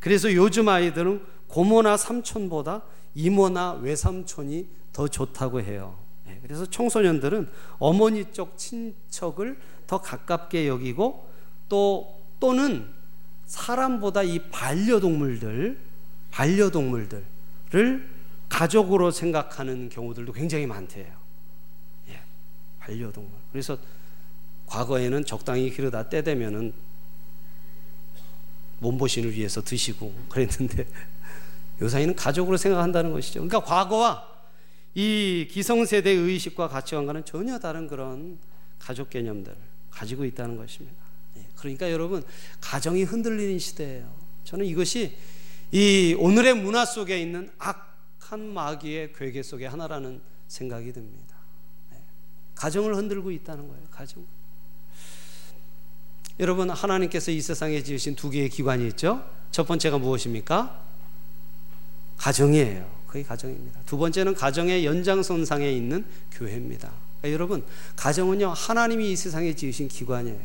그래서 0.00 0.32
요즘 0.34 0.68
아이들은 0.68 1.22
고모나 1.48 1.96
삼촌보다 1.96 2.82
이모나 3.14 3.72
외삼촌이 3.72 4.68
더 4.92 5.08
좋다고 5.08 5.62
해요. 5.62 5.98
예. 6.32 6.38
그래서 6.42 6.66
청소년들은 6.66 7.48
어머니 7.78 8.32
쪽 8.32 8.56
친척을 8.56 9.58
더 9.86 10.00
가깝게 10.00 10.68
여기고 10.68 11.28
또 11.68 12.22
또는 12.40 12.92
사람보다 13.46 14.22
이 14.22 14.38
반려동물들 14.50 15.78
반려동물들을 16.30 18.10
가족으로 18.48 19.10
생각하는 19.10 19.88
경우들도 19.88 20.32
굉장히 20.32 20.66
많대요. 20.66 21.06
예, 22.08 22.20
반려동물. 22.80 23.30
그래서 23.50 23.78
과거에는 24.66 25.24
적당히 25.24 25.70
기르다 25.70 26.08
때 26.08 26.22
되면은 26.22 26.72
몸보신을 28.80 29.32
위해서 29.32 29.62
드시고 29.62 30.12
그랬는데 30.28 30.86
요사이는 31.80 32.16
가족으로 32.16 32.56
생각한다는 32.56 33.12
것이죠. 33.12 33.40
그러니까 33.40 33.60
과거와 33.60 34.31
이 34.94 35.48
기성세대 35.50 36.10
의식과 36.10 36.68
가치관과는 36.68 37.24
전혀 37.24 37.58
다른 37.58 37.88
그런 37.88 38.38
가족 38.78 39.10
개념들을 39.10 39.56
가지고 39.90 40.24
있다는 40.24 40.56
것입니다. 40.56 40.96
예, 41.36 41.46
그러니까 41.56 41.90
여러분 41.90 42.22
가정이 42.60 43.04
흔들리는 43.04 43.58
시대예요. 43.58 44.12
저는 44.44 44.66
이것이 44.66 45.16
이 45.70 46.14
오늘의 46.18 46.54
문화 46.54 46.84
속에 46.84 47.20
있는 47.20 47.50
악한 47.58 48.52
마귀의 48.52 49.14
괴계 49.14 49.42
속의 49.42 49.68
하나라는 49.68 50.20
생각이 50.48 50.92
듭니다. 50.92 51.36
네. 51.90 51.98
가정을 52.54 52.94
흔들고 52.96 53.30
있다는 53.30 53.68
거예요. 53.68 53.82
가정. 53.90 54.26
여러분 56.40 56.70
하나님께서 56.70 57.30
이 57.30 57.40
세상에 57.40 57.82
지으신 57.82 58.16
두 58.16 58.28
개의 58.28 58.48
기관이 58.50 58.86
있죠. 58.88 59.24
첫 59.50 59.66
번째가 59.66 59.98
무엇입니까? 59.98 60.82
가정이에요. 62.16 63.01
그게 63.12 63.22
가정입니다. 63.24 63.80
두 63.84 63.98
번째는 63.98 64.32
가정의 64.32 64.86
연장선상에 64.86 65.70
있는 65.70 66.02
교회입니다. 66.32 66.90
그러니까 67.20 67.34
여러분 67.34 67.62
가정은요 67.94 68.48
하나님이 68.48 69.12
이 69.12 69.16
세상에 69.16 69.54
지으신 69.54 69.88
기관이에요. 69.88 70.40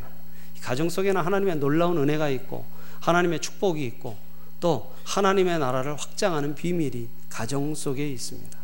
가정 0.60 0.90
속에는 0.90 1.18
하나님의 1.18 1.56
놀라운 1.56 1.96
은혜가 1.96 2.28
있고 2.28 2.66
하나님의 3.00 3.40
축복이 3.40 3.82
있고 3.86 4.18
또 4.60 4.92
하나님의 5.04 5.58
나라를 5.58 5.96
확장하는 5.96 6.54
비밀이 6.54 7.08
가정 7.30 7.74
속에 7.74 8.06
있습니다. 8.10 8.58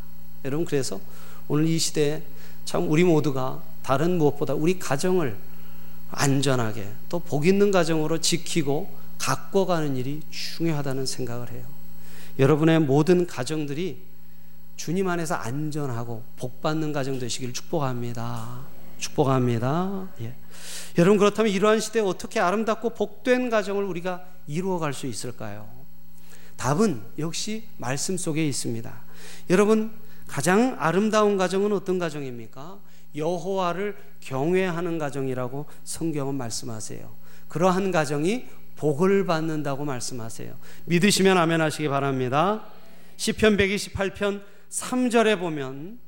여러분 0.44 0.66
그래서 0.66 1.00
오늘 1.48 1.66
이 1.66 1.78
시대에 1.78 2.22
참 2.66 2.90
우리 2.90 3.04
모두가 3.04 3.62
다른 3.82 4.18
무엇보다 4.18 4.52
우리 4.52 4.78
가정을 4.78 5.34
안전하게 6.10 6.86
또 7.08 7.20
복 7.20 7.46
있는 7.46 7.70
가정으로 7.70 8.18
지키고 8.18 8.94
갖고 9.16 9.64
가는 9.64 9.96
일이 9.96 10.20
중요하다는 10.30 11.06
생각을 11.06 11.52
해요. 11.52 11.73
여러분의 12.38 12.80
모든 12.80 13.26
가정들이 13.26 14.02
주님 14.76 15.08
안에서 15.08 15.34
안전하고 15.36 16.24
복 16.36 16.60
받는 16.60 16.92
가정 16.92 17.18
되시길 17.18 17.52
축복합니다. 17.52 18.60
축복합니다. 18.98 20.08
예. 20.20 20.34
여러분 20.98 21.18
그렇다면 21.18 21.52
이러한 21.52 21.80
시대에 21.80 22.02
어떻게 22.02 22.40
아름답고 22.40 22.90
복된 22.90 23.50
가정을 23.50 23.84
우리가 23.84 24.24
이루어 24.46 24.78
갈 24.78 24.92
수 24.92 25.06
있을까요? 25.06 25.68
답은 26.56 27.02
역시 27.18 27.64
말씀 27.76 28.16
속에 28.16 28.46
있습니다. 28.46 28.92
여러분 29.50 29.92
가장 30.26 30.76
아름다운 30.78 31.36
가정은 31.36 31.72
어떤 31.72 31.98
가정입니까? 31.98 32.78
여호와를 33.14 33.96
경외하는 34.20 34.98
가정이라고 34.98 35.66
성경은 35.84 36.34
말씀하세요. 36.34 37.08
그러한 37.48 37.90
가정이 37.90 38.46
복을 38.76 39.26
받는다고 39.26 39.84
말씀하세요. 39.84 40.56
믿으시면 40.86 41.38
아멘 41.38 41.60
하시기 41.60 41.88
바랍니다. 41.88 42.64
시편 43.16 43.56
128편 43.56 44.42
3절에 44.70 45.38
보면 45.38 45.98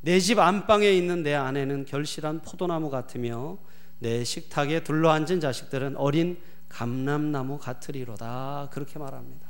내 0.00 0.20
집 0.20 0.38
안방에 0.38 0.90
있는 0.90 1.22
내 1.22 1.34
아내는 1.34 1.84
결실한 1.84 2.40
포도나무 2.40 2.88
같으며 2.90 3.58
내 3.98 4.24
식탁에 4.24 4.84
둘러앉은 4.84 5.40
자식들은 5.40 5.96
어린 5.96 6.38
감람나무 6.68 7.58
같으리로다 7.58 8.68
그렇게 8.70 8.98
말합니다. 8.98 9.46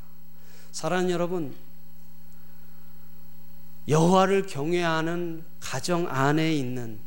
사랑하는 0.72 1.10
여러분 1.10 1.54
여호와를 3.88 4.46
경외하는 4.46 5.44
가정 5.60 6.06
안에 6.08 6.54
있는 6.54 6.98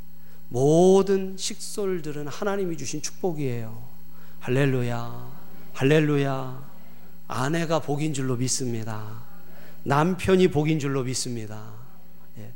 모든 0.49 1.37
식솔들은 1.37 2.27
하나님이 2.27 2.77
주신 2.77 3.01
축복이에요. 3.01 3.90
할렐루야. 4.41 5.31
할렐루야. 5.73 6.71
아내가 7.27 7.79
복인 7.79 8.11
줄로 8.11 8.35
믿습니다. 8.37 9.23
남편이 9.83 10.47
복인 10.47 10.79
줄로 10.79 11.03
믿습니다. 11.03 11.71
예. 12.39 12.51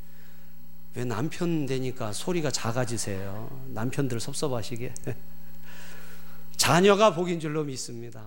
왜 0.95 1.05
남편 1.05 1.67
되니까 1.67 2.11
소리가 2.11 2.49
작아지세요? 2.49 3.67
남편들 3.67 4.19
섭섭하시게. 4.19 4.93
자녀가 6.57 7.13
복인 7.13 7.39
줄로 7.39 7.63
믿습니다. 7.63 8.23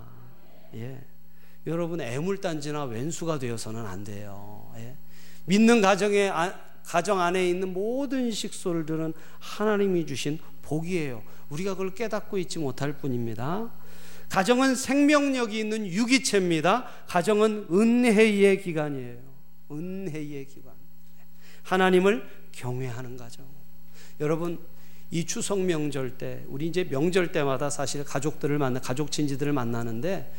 예. 0.77 1.03
여러분 1.67 2.01
애물단지나 2.01 2.85
왼수가 2.85 3.41
되어서는 3.41 3.85
안 3.85 4.05
돼요. 4.05 4.71
예. 4.77 4.97
믿는 5.47 5.81
가정에 5.81 6.29
아, 6.29 6.55
가정 6.89 7.21
안에 7.21 7.47
있는 7.47 7.75
모든 7.75 8.31
식솔들은 8.31 9.13
하나님이 9.41 10.07
주신 10.07 10.39
복이에요. 10.63 11.23
우리가 11.51 11.73
그걸 11.73 11.93
깨닫고 11.93 12.39
있지 12.39 12.59
못할 12.59 12.95
뿐입니다. 12.95 13.71
가정은 14.31 14.75
생명력이 14.75 15.59
있는 15.59 15.87
유기체입니다. 15.87 16.87
가정은 17.07 17.67
은혜의 17.71 18.63
기관이에요. 18.63 19.19
은혜의 19.71 20.47
기관. 20.47 20.73
하나님을 21.63 22.27
경외하는 22.53 23.19
가정. 23.19 23.45
여러분, 24.19 24.59
이 25.11 25.27
추석 25.27 25.61
명절 25.61 26.17
때, 26.17 26.43
우리 26.49 26.69
이제 26.69 26.85
명절 26.85 27.33
때마다 27.33 27.69
사실 27.69 28.03
가족들을 28.03 28.57
만나, 28.57 28.81
가족 28.81 29.13
친지들을 29.13 29.53
만나는데, 29.53 30.33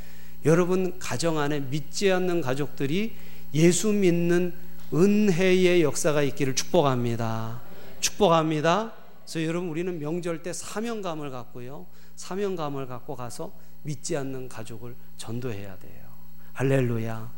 여러분 0.46 0.98
가정 0.98 1.38
안에 1.38 1.60
믿지 1.60 2.12
않는 2.12 2.42
가족들이 2.42 3.14
예수 3.54 3.94
믿는 3.94 4.54
은혜의 4.94 5.84
역사가 5.84 6.22
있기를 6.24 6.56
축복합니다. 6.56 7.62
축복합니다. 8.00 8.94
그래서 9.24 9.44
여러분 9.44 9.70
우리는 9.70 10.00
명절 10.00 10.42
때 10.42 10.52
사명감을 10.54 11.30
갖고요. 11.30 11.86
사명감을 12.16 12.88
갖고 12.88 13.16
가서 13.16 13.52
믿지 13.84 14.18
않는 14.18 14.50
가족을 14.50 14.96
전도해야 15.18 15.78
돼요. 15.78 16.10
할렐루야. 16.54 17.32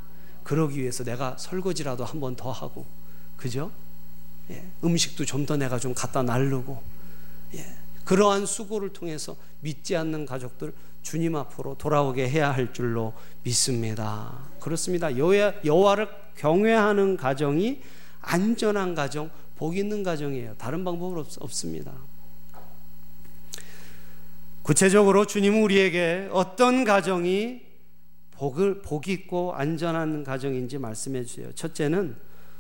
그러기 0.44 0.80
위해서 0.82 1.04
내가 1.04 1.38
설거지라도 1.38 2.04
한 2.06 2.20
번 2.20 2.36
더 2.36 2.52
하고, 2.52 2.86
그죠? 3.38 3.72
예, 4.50 4.66
음식도 4.84 5.26
좀 5.26 5.46
더 5.46 5.58
내가 5.58 5.78
좀 5.78 5.94
갖다 5.94 6.24
나르고, 6.24 6.82
예, 7.56 7.66
그러한 8.06 8.46
수고를 8.46 8.92
통해서 8.94 9.36
믿지 9.60 9.96
않는 9.96 10.26
가족들 10.26 10.74
주님 11.02 11.36
앞으로 11.36 11.76
돌아오게 11.76 12.30
해야 12.30 12.52
할 12.52 12.74
줄로 12.74 13.14
믿습니다. 13.44 14.38
그렇습니다. 14.60 15.16
여호와 15.18 15.96
를 15.96 16.08
경외하는 16.38 17.18
가정이 17.18 17.82
안전한 18.22 18.96
가정, 18.96 19.30
복 19.56 19.78
있는 19.78 20.04
가정이에요. 20.04 20.56
다른 20.58 20.84
방법은 20.84 21.24
없, 21.40 21.52
습니다 21.52 21.92
구체적으로 24.64 25.26
주님은 25.26 25.62
우리에게 25.64 26.30
어떤 26.32 26.84
가정이 26.84 27.62
복을 28.32 28.82
복 28.82 29.08
있고 29.08 29.54
안전한 29.54 30.24
가정인지 30.24 30.78
말씀해 30.78 31.26
주세요. 31.26 31.52
첫째는 31.54 32.16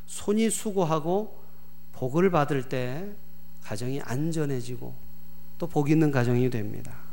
손이 0.05 0.49
수고하고 0.49 1.41
복을 1.93 2.29
받을 2.31 2.67
때 2.67 3.07
가정이 3.61 4.01
안전해지고 4.01 5.11
또 5.57 5.67
복 5.67 5.91
있는 5.91 6.09
가정이 6.09 6.49
됩니다. 6.49 7.10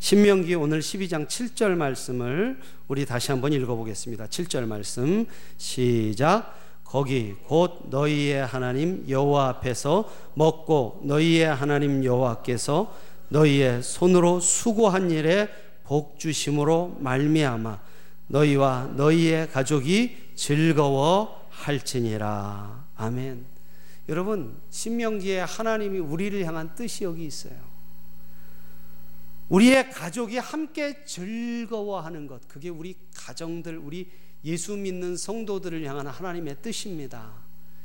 신명기 0.00 0.54
오늘 0.54 0.80
12장 0.80 1.26
7절 1.26 1.74
말씀을 1.74 2.60
우리 2.86 3.04
다시 3.04 3.32
한번 3.32 3.52
읽어보겠습니다. 3.52 4.26
7절 4.26 4.66
말씀 4.66 5.26
시작. 5.56 6.56
거기 6.84 7.34
곧 7.44 7.88
너희의 7.90 8.46
하나님 8.46 9.04
여호와 9.08 9.48
앞에서 9.48 10.10
먹고 10.34 11.02
너희의 11.04 11.54
하나님 11.54 12.02
여호와께서 12.04 12.94
너희의 13.28 13.82
손으로 13.82 14.40
수고한 14.40 15.10
일에 15.10 15.48
복 15.84 16.18
주심으로 16.18 16.96
말미암아 17.00 17.80
너희와 18.28 18.92
너희의 18.96 19.50
가족이 19.50 20.16
즐거워 20.34 21.46
할지니라. 21.50 22.86
아멘. 22.96 23.44
여러분 24.08 24.56
신명기에 24.70 25.40
하나님이 25.40 25.98
우리를 25.98 26.42
향한 26.46 26.74
뜻이 26.74 27.04
여기 27.04 27.26
있어요. 27.26 27.67
우리의 29.48 29.90
가족이 29.90 30.38
함께 30.38 31.04
즐거워하는 31.04 32.26
것, 32.26 32.46
그게 32.48 32.68
우리 32.68 32.94
가정들, 33.14 33.78
우리 33.78 34.10
예수 34.44 34.76
믿는 34.76 35.16
성도들을 35.16 35.84
향한 35.84 36.06
하나님의 36.06 36.56
뜻입니다. 36.62 37.30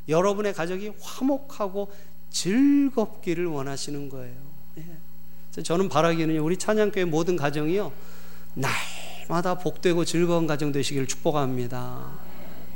여러분의 0.07 0.53
가족이 0.53 0.91
화목하고 1.01 1.91
즐겁기를 2.29 3.45
원하시는 3.45 4.09
거예요. 4.09 4.35
예. 4.77 5.61
저는 5.61 5.87
바라기는 5.87 6.37
우리 6.39 6.57
찬양교회 6.57 7.05
모든 7.05 7.37
가정이요, 7.37 7.93
날마다 8.55 9.57
복되고 9.57 10.03
즐거운 10.03 10.47
가정 10.47 10.71
되시기를 10.71 11.07
축복합니다. 11.07 12.11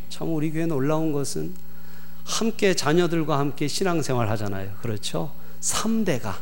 참 0.10 0.34
우리 0.34 0.52
교회 0.52 0.66
놀라운 0.66 1.12
것은 1.12 1.54
함께 2.24 2.74
자녀들과 2.74 3.40
함께 3.40 3.68
신앙생활 3.68 4.30
하잖아요. 4.30 4.76
그렇죠? 4.82 5.34
3대가. 5.60 6.36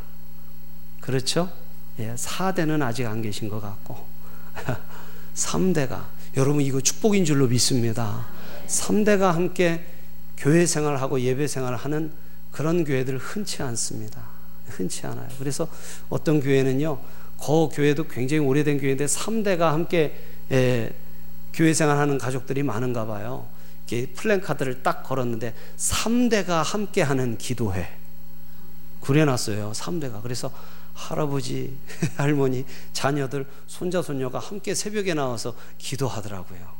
그렇죠? 0.99 1.51
예, 1.99 2.13
4대는 2.15 2.81
아직 2.81 3.05
안 3.05 3.21
계신 3.21 3.49
것 3.49 3.62
같고 3.62 3.97
3대가 5.34 6.05
여러분 6.38 6.62
이거 6.62 6.81
축복인 6.81 7.23
줄로 7.25 7.47
믿습니다. 7.47 8.25
3대가 8.67 9.31
함께 9.31 9.86
교회 10.38 10.65
생활하고 10.65 11.21
예배 11.21 11.47
생활하는 11.47 12.12
그런 12.51 12.84
교회들 12.84 13.17
흔치 13.17 13.62
않습니다. 13.63 14.23
흔치 14.67 15.05
않아요. 15.08 15.27
그래서 15.39 15.67
어떤 16.10 16.41
교회는요, 16.41 16.99
그 17.38 17.69
교회도 17.73 18.08
굉장히 18.08 18.45
오래된 18.45 18.79
교회인데 18.79 19.05
3대가 19.05 19.71
함께 19.71 20.19
예, 20.51 20.93
교회 21.53 21.73
생활하는 21.73 22.17
가족들이 22.17 22.63
많은가 22.63 23.05
봐요. 23.05 23.47
이렇게 23.88 24.12
플랜카드를 24.13 24.84
딱 24.84 25.03
걸었는데 25.03 25.53
3대가 25.77 26.63
함께 26.63 27.01
하는 27.01 27.38
기도회. 27.38 27.88
그려놨어요. 29.01 29.71
3대가. 29.71 30.21
그래서 30.21 30.51
할아버지, 30.95 31.77
할머니, 32.17 32.65
자녀들, 32.93 33.45
손자, 33.67 34.01
손녀가 34.01 34.39
함께 34.39 34.73
새벽에 34.73 35.13
나와서 35.13 35.55
기도하더라고요. 35.77 36.73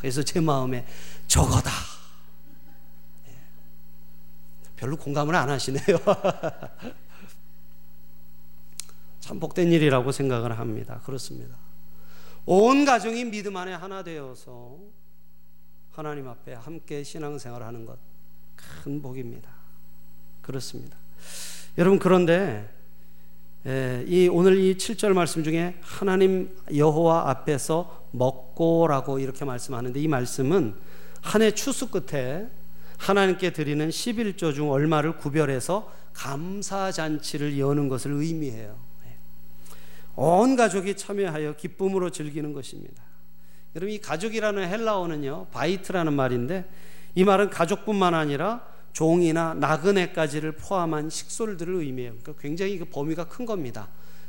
그래서 0.00 0.22
제 0.22 0.40
마음에 0.40 0.86
저거다. 1.26 1.70
예. 3.28 3.34
별로 4.76 4.96
공감을 4.96 5.34
안 5.34 5.50
하시네요. 5.50 5.82
참 9.20 9.38
복된 9.38 9.70
일이라고 9.70 10.10
생각을 10.12 10.58
합니다. 10.58 11.02
그렇습니다. 11.04 11.56
온 12.46 12.86
가정이 12.86 13.26
믿음 13.26 13.56
안에 13.56 13.74
하나 13.74 14.02
되어서 14.02 14.78
하나님 15.90 16.28
앞에 16.28 16.54
함께 16.54 17.02
신앙생활 17.02 17.62
하는 17.62 17.84
것 17.84 18.08
큰 18.82 19.00
복입니다. 19.00 19.50
그렇습니다. 20.42 20.96
여러분 21.76 21.98
그런데 21.98 22.32
예, 22.34 22.77
이 24.06 24.28
오늘 24.32 24.58
이 24.58 24.76
7절 24.76 25.12
말씀 25.12 25.44
중에 25.44 25.74
하나님 25.82 26.56
여호와 26.74 27.28
앞에서 27.28 28.06
먹고라고 28.12 29.18
이렇게 29.18 29.44
말씀하는데 29.44 30.00
이 30.00 30.08
말씀은 30.08 30.74
한 31.20 31.42
해 31.42 31.50
추수 31.50 31.90
끝에 31.90 32.48
하나님께 32.96 33.52
드리는 33.52 33.86
11조 33.86 34.54
중 34.54 34.70
얼마를 34.70 35.16
구별해서 35.18 35.92
감사 36.14 36.90
잔치를 36.90 37.58
여는 37.58 37.88
것을 37.88 38.12
의미해요. 38.12 38.78
예. 39.06 39.16
온 40.16 40.56
가족이 40.56 40.96
참여하여 40.96 41.56
기쁨으로 41.56 42.08
즐기는 42.10 42.52
것입니다. 42.54 43.02
여러분 43.76 43.92
이 43.92 43.98
가족이라는 43.98 44.66
헬라어는요 44.66 45.48
בית라는 45.52 46.14
말인데 46.14 46.64
이 47.14 47.24
말은 47.24 47.50
가족뿐만 47.50 48.14
아니라 48.14 48.66
종이나 48.98 49.54
나그네까지를 49.54 50.52
포함한 50.52 51.08
식솔들을 51.08 51.72
의미해요. 51.72 52.16
그러니까 52.20 52.42
굉장히 52.42 52.78
그 52.78 52.84
범위가 52.84 53.28
큰 53.28 53.46
겁니다. 53.46 53.86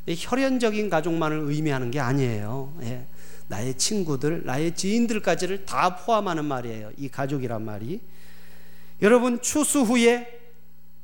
혈연적인 0.08 0.92
가족만을 0.92 1.40
의미하는 1.40 1.90
게 1.90 2.00
아니에요. 2.00 2.78
예. 2.84 3.08
나의 3.48 3.76
친구들, 3.80 4.46
나의 4.46 4.76
지인들까지를 4.76 5.66
다 5.66 5.96
포함하는 5.96 6.46
말이에요. 6.46 6.92
이 6.98 7.10
가족이란 7.10 7.66
말이. 7.66 8.00
여러분 9.02 9.42
추수 9.42 9.82
후에 9.82 10.40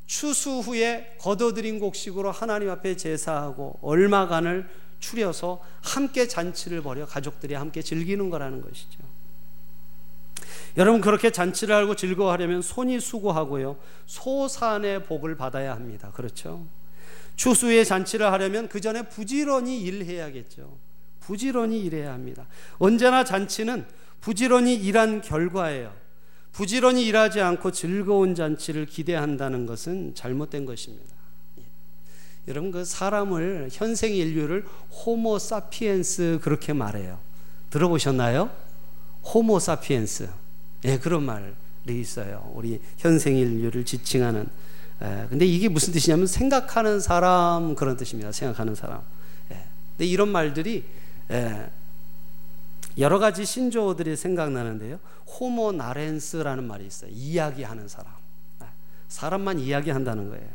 추수 0.05 0.59
후에 0.59 1.15
거둬들인 1.19 1.79
곡식으로 1.79 2.29
하나님 2.29 2.69
앞에 2.69 2.95
제사하고 2.95 3.79
얼마간을 3.81 4.69
추려서 4.99 5.59
함께 5.81 6.27
잔치를 6.27 6.83
벌여 6.83 7.07
가족들이 7.07 7.55
함께 7.55 7.81
즐기는 7.81 8.29
거라는 8.29 8.61
것이죠. 8.61 9.14
여러분 10.77 10.99
그렇게 10.99 11.31
잔치를 11.31 11.73
하고 11.75 11.95
즐거워하려면 11.95 12.61
손이 12.61 12.99
수고하고요. 12.99 13.77
소산의 14.05 15.03
복을 15.05 15.35
받아야 15.37 15.73
합니다. 15.73 16.11
그렇죠? 16.13 16.65
추수에 17.35 17.83
잔치를 17.83 18.31
하려면 18.31 18.67
그 18.67 18.81
전에 18.81 19.03
부지런히 19.03 19.81
일해야겠죠. 19.81 20.77
부지런히 21.21 21.81
일해야 21.81 22.13
합니다. 22.13 22.45
언제나 22.77 23.23
잔치는 23.23 23.85
부지런히 24.21 24.75
일한 24.75 25.21
결과예요. 25.21 25.93
부지런히 26.51 27.05
일하지 27.05 27.41
않고 27.41 27.71
즐거운 27.71 28.33
잔치를 28.35 28.85
기대한다는 28.85 29.65
것은 29.65 30.15
잘못된 30.15 30.65
것입니다. 30.65 31.13
예. 31.59 31.63
여러분 32.47 32.71
그 32.71 32.85
사람을 32.85 33.69
현생 33.71 34.13
인류를 34.13 34.65
호모 34.91 35.39
사피엔스 35.39 36.39
그렇게 36.41 36.71
말해요. 36.73 37.19
들어보셨나요? 37.71 38.49
호모 39.23 39.59
사피엔스. 39.59 40.44
예, 40.83 40.99
그런 40.99 41.23
말이 41.23 41.53
있어요. 41.87 42.51
우리 42.53 42.79
현생 42.97 43.35
인류를 43.35 43.85
지칭하는. 43.85 44.47
예, 45.01 45.25
근데 45.29 45.45
이게 45.45 45.69
무슨 45.69 45.93
뜻이냐면 45.93 46.27
생각하는 46.27 46.99
사람 46.99 47.75
그런 47.75 47.97
뜻입니다. 47.97 48.31
생각하는 48.31 48.75
사람. 48.75 49.01
예. 49.51 49.63
근데 49.91 50.05
이런 50.05 50.29
말들이 50.29 50.85
예, 51.31 51.69
여러 52.97 53.19
가지 53.19 53.45
신조어들이 53.45 54.15
생각나는데요. 54.15 54.99
호모 55.27 55.73
나렌스라는 55.73 56.63
말이 56.65 56.85
있어요. 56.85 57.11
이야기하는 57.11 57.87
사람. 57.87 58.13
아, 58.59 58.67
사람만 59.07 59.59
이야기한다는 59.59 60.29
거예요. 60.29 60.47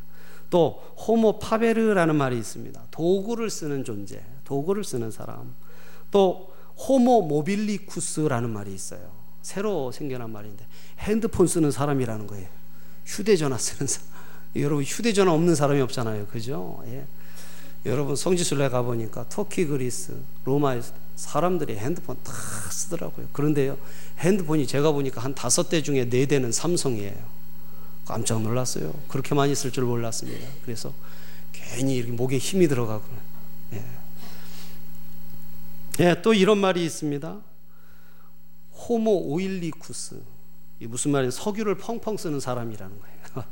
또 0.48 0.82
호모 0.96 1.38
파베르라는 1.38 2.16
말이 2.16 2.38
있습니다. 2.38 2.82
도구를 2.90 3.50
쓰는 3.50 3.84
존재, 3.84 4.20
도구를 4.44 4.84
쓰는 4.84 5.10
사람. 5.10 5.54
또 6.10 6.52
호모 6.76 7.22
모빌리쿠스라는 7.22 8.50
말이 8.50 8.74
있어요. 8.74 9.19
새로 9.42 9.92
생겨난 9.92 10.30
말인데 10.30 10.66
핸드폰 11.00 11.46
쓰는 11.46 11.70
사람이라는 11.70 12.26
거예요. 12.26 12.48
휴대전화 13.06 13.58
쓰는 13.58 13.86
사람. 13.86 14.08
여러분 14.56 14.84
휴대전화 14.84 15.32
없는 15.32 15.54
사람이 15.54 15.80
없잖아요. 15.80 16.26
그죠? 16.26 16.82
예. 16.86 17.04
여러분 17.86 18.14
성지순례 18.14 18.68
가보니까 18.68 19.26
터키, 19.28 19.64
그리스, 19.64 20.14
로마에 20.44 20.82
사람들이 21.16 21.76
핸드폰 21.76 22.16
다 22.22 22.32
쓰더라고요. 22.70 23.28
그런데요, 23.32 23.78
핸드폰이 24.18 24.66
제가 24.66 24.92
보니까 24.92 25.22
한 25.22 25.34
다섯 25.34 25.68
대 25.68 25.82
중에 25.82 26.08
네 26.08 26.26
대는 26.26 26.52
삼성이에요. 26.52 27.40
깜짝 28.04 28.42
놀랐어요. 28.42 28.92
그렇게 29.08 29.34
많이 29.34 29.54
쓸 29.54 29.70
줄 29.70 29.84
몰랐습니다. 29.84 30.46
그래서 30.64 30.92
괜히 31.52 31.96
이렇게 31.96 32.12
목에 32.12 32.38
힘이 32.38 32.68
들어가고. 32.68 33.04
예. 33.74 33.84
예, 36.00 36.22
또 36.22 36.34
이런 36.34 36.58
말이 36.58 36.84
있습니다. 36.84 37.38
호모 38.88 39.28
오일리쿠스. 39.28 40.20
이 40.80 40.86
무슨 40.86 41.10
말이에요? 41.12 41.30
석유를 41.30 41.76
펑펑 41.76 42.16
쓰는 42.16 42.40
사람이라는 42.40 42.98
거예요. 42.98 43.16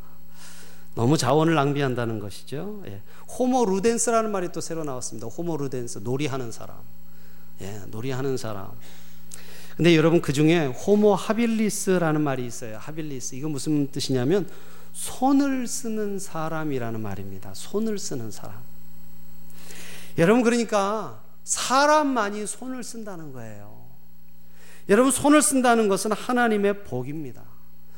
너무 0.94 1.16
자원을 1.16 1.54
낭비한다는 1.54 2.18
것이죠. 2.18 2.82
예. 2.86 3.02
호모 3.38 3.66
루덴스라는 3.66 4.32
말이 4.32 4.50
또 4.50 4.60
새로 4.60 4.84
나왔습니다. 4.84 5.28
호모 5.28 5.56
루덴스, 5.58 5.98
놀이하는 5.98 6.50
사람. 6.50 6.78
예, 7.60 7.82
놀이하는 7.88 8.36
사람. 8.36 8.72
근데 9.76 9.94
여러분 9.94 10.20
그 10.20 10.32
중에 10.32 10.66
호모 10.66 11.14
하빌리스라는 11.14 12.20
말이 12.20 12.44
있어요. 12.44 12.78
하빌리스. 12.78 13.36
이거 13.36 13.48
무슨 13.48 13.90
뜻이냐면 13.92 14.48
손을 14.92 15.68
쓰는 15.68 16.18
사람이라는 16.18 17.00
말입니다. 17.00 17.52
손을 17.54 17.98
쓰는 17.98 18.32
사람. 18.32 18.60
여러분 20.16 20.42
그러니까 20.42 21.22
사람만이 21.44 22.46
손을 22.46 22.82
쓴다는 22.82 23.32
거예요. 23.32 23.77
여러분 24.88 25.10
손을 25.10 25.42
쓴다는 25.42 25.88
것은 25.88 26.12
하나님의 26.12 26.84
복입니다. 26.84 27.42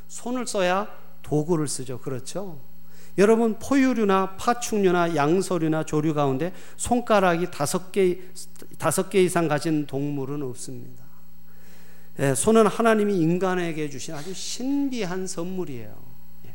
손을 0.08 0.46
써야 0.46 0.88
도구를 1.22 1.68
쓰죠. 1.68 1.98
그렇죠? 1.98 2.60
여러분 3.18 3.58
포유류나 3.58 4.36
파충류나 4.36 5.14
양서류나 5.14 5.84
조류 5.84 6.14
가운데 6.14 6.52
손가락이 6.76 7.50
다섯 7.50 7.92
개 7.92 8.18
다섯 8.78 9.10
개 9.10 9.22
이상 9.22 9.48
가진 9.48 9.86
동물은 9.86 10.42
없습니다. 10.42 11.04
예, 12.18 12.34
손은 12.34 12.66
하나님이 12.66 13.18
인간에게 13.18 13.88
주신 13.88 14.14
아주 14.14 14.34
신비한 14.34 15.26
선물이에요. 15.26 15.94
예. 16.46 16.54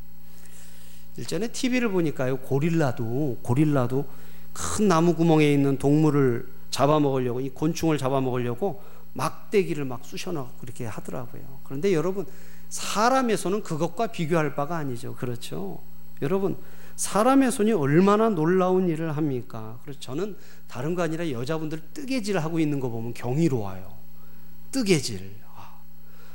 일전에 1.17 1.47
TV를 1.47 1.89
보니까요 1.89 2.37
고릴라도 2.37 3.37
고릴라도 3.41 4.05
큰 4.53 4.87
나무 4.87 5.15
구멍에 5.15 5.51
있는 5.51 5.77
동물을 5.77 6.47
잡아먹으려고 6.69 7.41
이 7.41 7.49
곤충을 7.49 7.97
잡아먹으려고 7.97 8.81
막대기를 9.15 9.85
막 9.85 10.05
쑤셔넣고 10.05 10.57
그렇게 10.59 10.85
하더라고요. 10.85 11.41
그런데 11.63 11.93
여러분 11.93 12.25
손은 12.69 13.63
그것과 13.63 14.07
비교할 14.07 14.55
바가 14.55 14.77
아니죠. 14.77 15.15
그렇죠? 15.15 15.79
여러분 16.21 16.57
사람의 16.97 17.51
손이 17.51 17.71
얼마나 17.71 18.29
놀라운 18.29 18.89
일을 18.89 19.15
합니까? 19.15 19.79
그래서 19.83 19.99
저는 19.99 20.35
다른 20.67 20.95
거 20.95 21.01
아니라 21.01 21.29
여자분들 21.29 21.81
뜨개질 21.93 22.37
하고 22.39 22.59
있는 22.59 22.79
거 22.79 22.89
보면 22.89 23.13
경이로워요. 23.13 23.93
뜨개질. 24.71 25.35
아, 25.55 25.79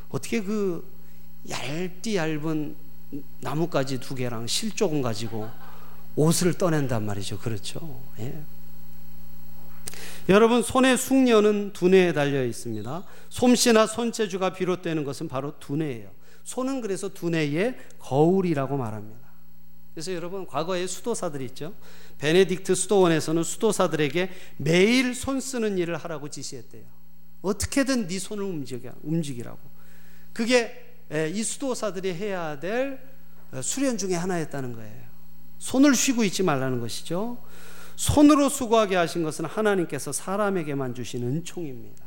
어떻게 0.08 0.42
그 0.42 0.86
얇디 1.48 2.16
얇은 2.16 2.76
나뭇가지 3.40 4.00
두 4.00 4.14
개랑 4.14 4.46
실 4.46 4.70
조금 4.70 5.02
가지고 5.02 5.48
옷을 6.16 6.54
떠낸단 6.54 7.04
말이죠. 7.04 7.38
그렇죠. 7.38 8.00
예. 8.18 8.42
여러분 10.30 10.62
손의 10.62 10.96
숙녀는 10.96 11.72
두뇌에 11.72 12.12
달려 12.12 12.44
있습니다. 12.44 13.04
솜씨나 13.30 13.88
손재주가 13.88 14.52
비롯되는 14.52 15.02
것은 15.02 15.26
바로 15.26 15.58
두뇌예요. 15.58 16.08
손은 16.44 16.80
그래서 16.80 17.08
두뇌의 17.08 17.76
거울이라고 17.98 18.76
말합니다. 18.76 19.28
그래서 19.92 20.14
여러분 20.14 20.46
과거에 20.46 20.86
수도사들이 20.86 21.46
있죠. 21.46 21.74
베네딕트 22.20 22.76
수도원에서는 22.76 23.42
수도사들에게 23.42 24.30
매일 24.58 25.16
손 25.16 25.40
쓰는 25.40 25.78
일을 25.78 25.96
하라고 25.96 26.28
지시했대요. 26.28 26.84
어떻게든 27.42 28.06
네 28.06 28.18
손을 28.20 28.44
움직여 28.44 28.92
움직이라고. 29.02 29.58
그게 30.32 30.96
이 31.34 31.42
수도사들이 31.42 32.14
해야 32.14 32.60
될 32.60 33.00
수련 33.62 33.98
중에 33.98 34.14
하나였다는 34.14 34.74
거예요. 34.74 35.10
손을 35.58 35.96
쉬고 35.96 36.22
있지 36.22 36.44
말라는 36.44 36.78
것이죠. 36.78 37.42
손으로 38.00 38.48
수고하게 38.48 38.96
하신 38.96 39.22
것은 39.22 39.44
하나님께서 39.44 40.10
사람에게만 40.10 40.94
주신 40.94 41.22
은총입니다. 41.22 42.02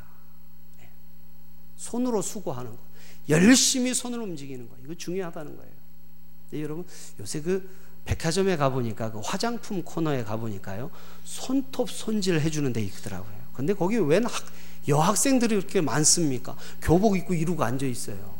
손으로 1.76 2.20
수고하는 2.20 2.72
것. 2.72 2.78
열심히 3.28 3.94
손을 3.94 4.18
움직이는 4.18 4.68
거. 4.68 4.74
이거 4.84 4.94
중요하다는 4.94 5.56
거예요. 5.56 5.72
네, 6.50 6.62
여러분 6.62 6.84
요새 7.20 7.40
그 7.40 7.70
백화점에 8.06 8.56
가보니까 8.56 9.12
그 9.12 9.20
화장품 9.22 9.84
코너에 9.84 10.24
가보니까요 10.24 10.90
손톱 11.22 11.88
손질 11.88 12.40
해주는 12.40 12.72
데 12.72 12.82
있더라고요. 12.82 13.32
근데 13.52 13.72
거기 13.72 13.96
웬 13.96 14.24
학, 14.24 14.32
여학생들이 14.88 15.54
이렇게 15.54 15.80
많습니까? 15.80 16.56
교복 16.82 17.16
입고 17.16 17.34
이러고 17.34 17.62
앉아 17.62 17.86
있어요. 17.86 18.34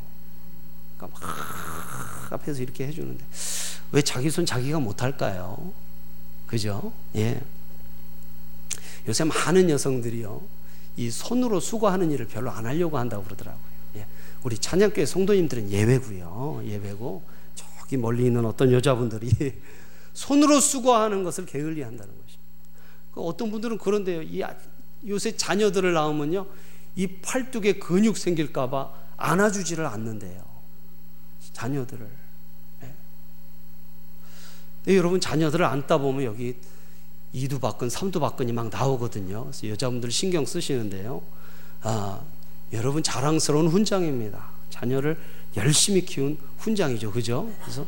그러니까 0.97 1.21
막 1.21 2.33
앞에서 2.33 2.63
이렇게 2.63 2.89
해주는데 2.89 3.25
왜 3.93 4.03
자기 4.03 4.29
손 4.29 4.45
자기가 4.45 4.81
못할까요? 4.81 5.84
그죠? 6.55 6.93
예. 7.17 7.41
요새 9.09 9.25
많은 9.25 9.69
여성들이요. 9.71 10.41
이 10.97 11.11
손으로 11.11 11.59
수고하는 11.59 12.13
일을 12.13 12.29
별로 12.29 12.53
안 12.53 12.65
하려고 12.65 12.97
한다고 12.97 13.25
그러더라고요. 13.25 13.65
예. 13.97 14.07
우리 14.45 14.57
찬양교회 14.57 15.05
성도님들은 15.05 15.71
예외고요. 15.71 16.63
예외고 16.65 17.25
저기 17.57 17.97
멀리 17.97 18.27
있는 18.27 18.47
어떤 18.47 18.71
여자분들이 18.71 19.31
손으로 20.15 20.61
수고하는 20.61 21.25
것을 21.25 21.45
게을리 21.45 21.83
한다는 21.83 22.15
것입니다. 22.15 22.45
그 23.11 23.21
어떤 23.23 23.51
분들은 23.51 23.79
그런데요. 23.79 24.23
이 24.23 24.45
아, 24.45 24.55
요새 25.09 25.37
자녀들을 25.37 25.93
낳으면요. 25.93 26.47
이 26.95 27.09
팔뚝에 27.21 27.81
근육 27.81 28.17
생길까봐 28.17 28.93
안아주지를 29.17 29.87
않는데요. 29.87 30.45
자녀들을. 31.53 32.24
예. 34.89 34.97
여러분 34.97 35.21
자녀들을 35.21 35.65
안다 35.65 35.99
보면 35.99 36.25
여기 36.25 36.57
이두박근, 37.33 37.91
삼두박근이 37.91 38.53
막 38.53 38.69
나오거든요. 38.69 39.45
그래서 39.45 39.69
여자분들 39.69 40.11
신경 40.11 40.47
쓰시는데요. 40.47 41.23
아, 41.83 42.21
여러분 42.73 43.03
자랑스러운 43.03 43.69
훈장입니다. 43.69 44.51
자녀를 44.71 45.19
열심히 45.57 46.05
키운 46.05 46.39
훈장이죠. 46.59 47.13
그죠? 47.13 47.51
그래서 47.63 47.87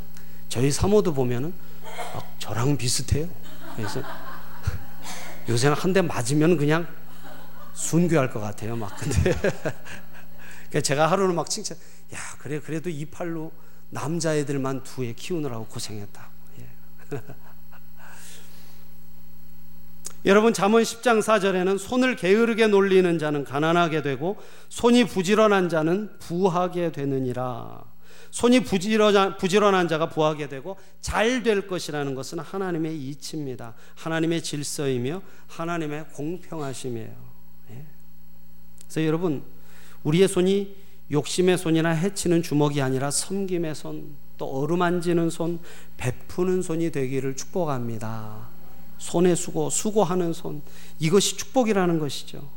저희 0.49 0.71
사모도 0.71 1.15
보면은 1.15 1.53
저랑 2.39 2.77
비슷해요. 2.77 3.29
그래서 3.77 4.03
요새는 5.49 5.77
한 5.77 5.93
대 5.93 6.03
맞으면 6.03 6.57
그냥 6.57 6.87
순교할 7.75 8.31
것 8.33 8.41
같아요. 8.41 8.75
막 8.77 8.97
근데 8.97 9.33
그러니까 10.69 10.81
제가 10.83 11.11
하루는 11.11 11.35
막 11.35 11.49
칭찬. 11.49 11.77
야 12.15 12.19
그래 12.39 12.61
그래도 12.61 12.91
이 12.91 13.05
팔로 13.05 13.53
남자애들만 13.91 14.83
두애 14.83 15.13
키우느라고 15.13 15.67
고생했다. 15.67 16.29
예. 17.13 17.21
여러분 20.27 20.53
잠언 20.53 20.83
10장 20.83 21.23
4절에는 21.23 21.79
손을 21.79 22.17
게으르게 22.17 22.67
놀리는 22.67 23.19
자는 23.19 23.45
가난하게 23.45 24.03
되고 24.03 24.37
손이 24.69 25.05
부지런한 25.05 25.69
자는 25.69 26.19
부하게 26.19 26.91
되느니라. 26.91 27.85
손이 28.33 28.61
부지런한, 28.65 29.37
부지런한 29.37 29.89
자가 29.89 30.09
부하게 30.09 30.49
되고 30.49 30.77
잘 31.01 31.43
될 31.43 31.69
것이라는 31.69 32.15
것은 32.15 32.41
하나님의 32.41 32.99
이치입니다. 32.99 33.75
하나님의 33.95 34.43
질서이며 34.43 35.23
하나님의 35.47 36.07
공평하심이에요. 36.13 37.15
예. 37.71 37.87
그래서 38.83 39.07
여러분 39.07 39.45
우리의 40.03 40.27
손이 40.27 40.75
욕심의 41.13 41.57
손이나 41.57 41.91
해치는 41.91 42.43
주먹이 42.43 42.83
아니라 42.83 43.13
섬김의 43.13 43.75
손, 43.77 44.17
또 44.39 44.47
어루만지는 44.47 45.31
손, 45.31 45.59
베푸는 45.97 46.63
손이 46.63 46.91
되기를 46.93 47.37
축복합니다. 47.37 48.49
손의 48.99 49.37
수고, 49.37 49.71
수고하는 49.71 50.33
손. 50.33 50.63
이것이 50.99 51.37
축복이라는 51.37 51.99
것이죠. 51.99 52.49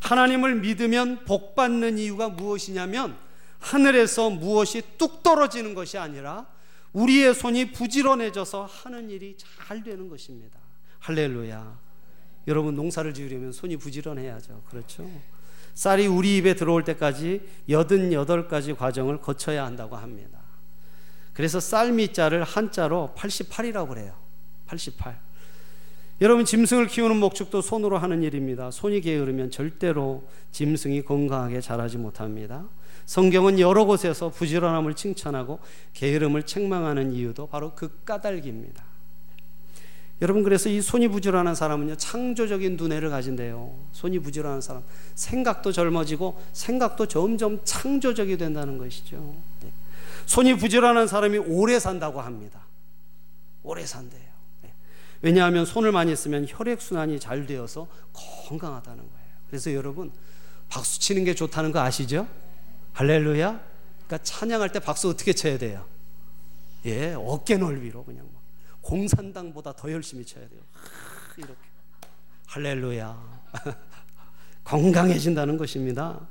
하나님을 0.00 0.56
믿으면 0.56 1.24
복 1.24 1.54
받는 1.54 1.98
이유가 1.98 2.28
무엇이냐면 2.28 3.16
하늘에서 3.58 4.30
무엇이 4.30 4.82
뚝 4.98 5.22
떨어지는 5.22 5.74
것이 5.74 5.98
아니라 5.98 6.46
우리의 6.92 7.34
손이 7.34 7.72
부지런해져서 7.72 8.66
하는 8.66 9.10
일이 9.10 9.36
잘 9.36 9.82
되는 9.82 10.08
것입니다. 10.08 10.58
할렐루야. 11.00 11.78
여러분 12.48 12.74
농사를 12.74 13.12
지으려면 13.12 13.52
손이 13.52 13.76
부지런해야죠. 13.76 14.62
그렇죠? 14.68 15.10
쌀이 15.74 16.06
우리 16.06 16.38
입에 16.38 16.54
들어올 16.54 16.84
때까지 16.84 17.42
88가지 17.68 18.76
과정을 18.76 19.20
거쳐야 19.20 19.66
한다고 19.66 19.96
합니다. 19.96 20.45
그래서 21.36 21.60
쌀미자를 21.60 22.44
한자로 22.44 23.12
88이라고 23.14 23.90
그래요. 23.90 24.14
88. 24.64 25.20
여러분 26.22 26.46
짐승을 26.46 26.86
키우는 26.86 27.18
목축도 27.18 27.60
손으로 27.60 27.98
하는 27.98 28.22
일입니다. 28.22 28.70
손이 28.70 29.02
게으르면 29.02 29.50
절대로 29.50 30.26
짐승이 30.52 31.02
건강하게 31.02 31.60
자라지 31.60 31.98
못합니다. 31.98 32.66
성경은 33.04 33.60
여러 33.60 33.84
곳에서 33.84 34.30
부지런함을 34.30 34.94
칭찬하고 34.94 35.58
게으름을 35.92 36.44
책망하는 36.44 37.12
이유도 37.12 37.48
바로 37.48 37.74
그 37.74 38.02
까닭입니다. 38.06 38.82
여러분 40.22 40.42
그래서 40.42 40.70
이 40.70 40.80
손이 40.80 41.08
부지런한 41.08 41.54
사람은요 41.54 41.96
창조적인 41.96 42.78
두뇌를 42.78 43.10
가진대요. 43.10 43.76
손이 43.92 44.20
부지런한 44.20 44.62
사람 44.62 44.82
생각도 45.14 45.70
젊어지고 45.70 46.40
생각도 46.54 47.04
점점 47.04 47.60
창조적이 47.62 48.38
된다는 48.38 48.78
것이죠. 48.78 49.36
네. 50.26 50.30
손이 50.30 50.56
부지런한 50.56 51.06
사람이 51.06 51.38
오래 51.38 51.78
산다고 51.78 52.20
합니다. 52.20 52.66
오래 53.62 53.86
산대요. 53.86 54.26
왜냐하면 55.22 55.64
손을 55.64 55.92
많이 55.92 56.14
쓰면 56.14 56.46
혈액순환이 56.48 57.18
잘 57.20 57.46
되어서 57.46 57.88
건강하다는 58.12 58.98
거예요. 58.98 59.26
그래서 59.48 59.72
여러분, 59.72 60.12
박수 60.68 61.00
치는 61.00 61.24
게 61.24 61.34
좋다는 61.34 61.72
거 61.72 61.80
아시죠? 61.80 62.28
할렐루야? 62.92 63.60
그러니까 64.06 64.18
찬양할 64.22 64.72
때 64.72 64.78
박수 64.78 65.08
어떻게 65.08 65.32
쳐야 65.32 65.58
돼요? 65.58 65.84
예, 66.84 67.14
어깨 67.14 67.56
넓이로 67.56 68.04
그냥 68.04 68.28
막. 68.32 68.42
공산당보다 68.82 69.72
더 69.72 69.90
열심히 69.90 70.24
쳐야 70.24 70.46
돼요. 70.48 70.60
이렇게. 71.36 71.54
할렐루야. 72.46 73.40
건강해진다는 74.64 75.56
것입니다. 75.56 76.28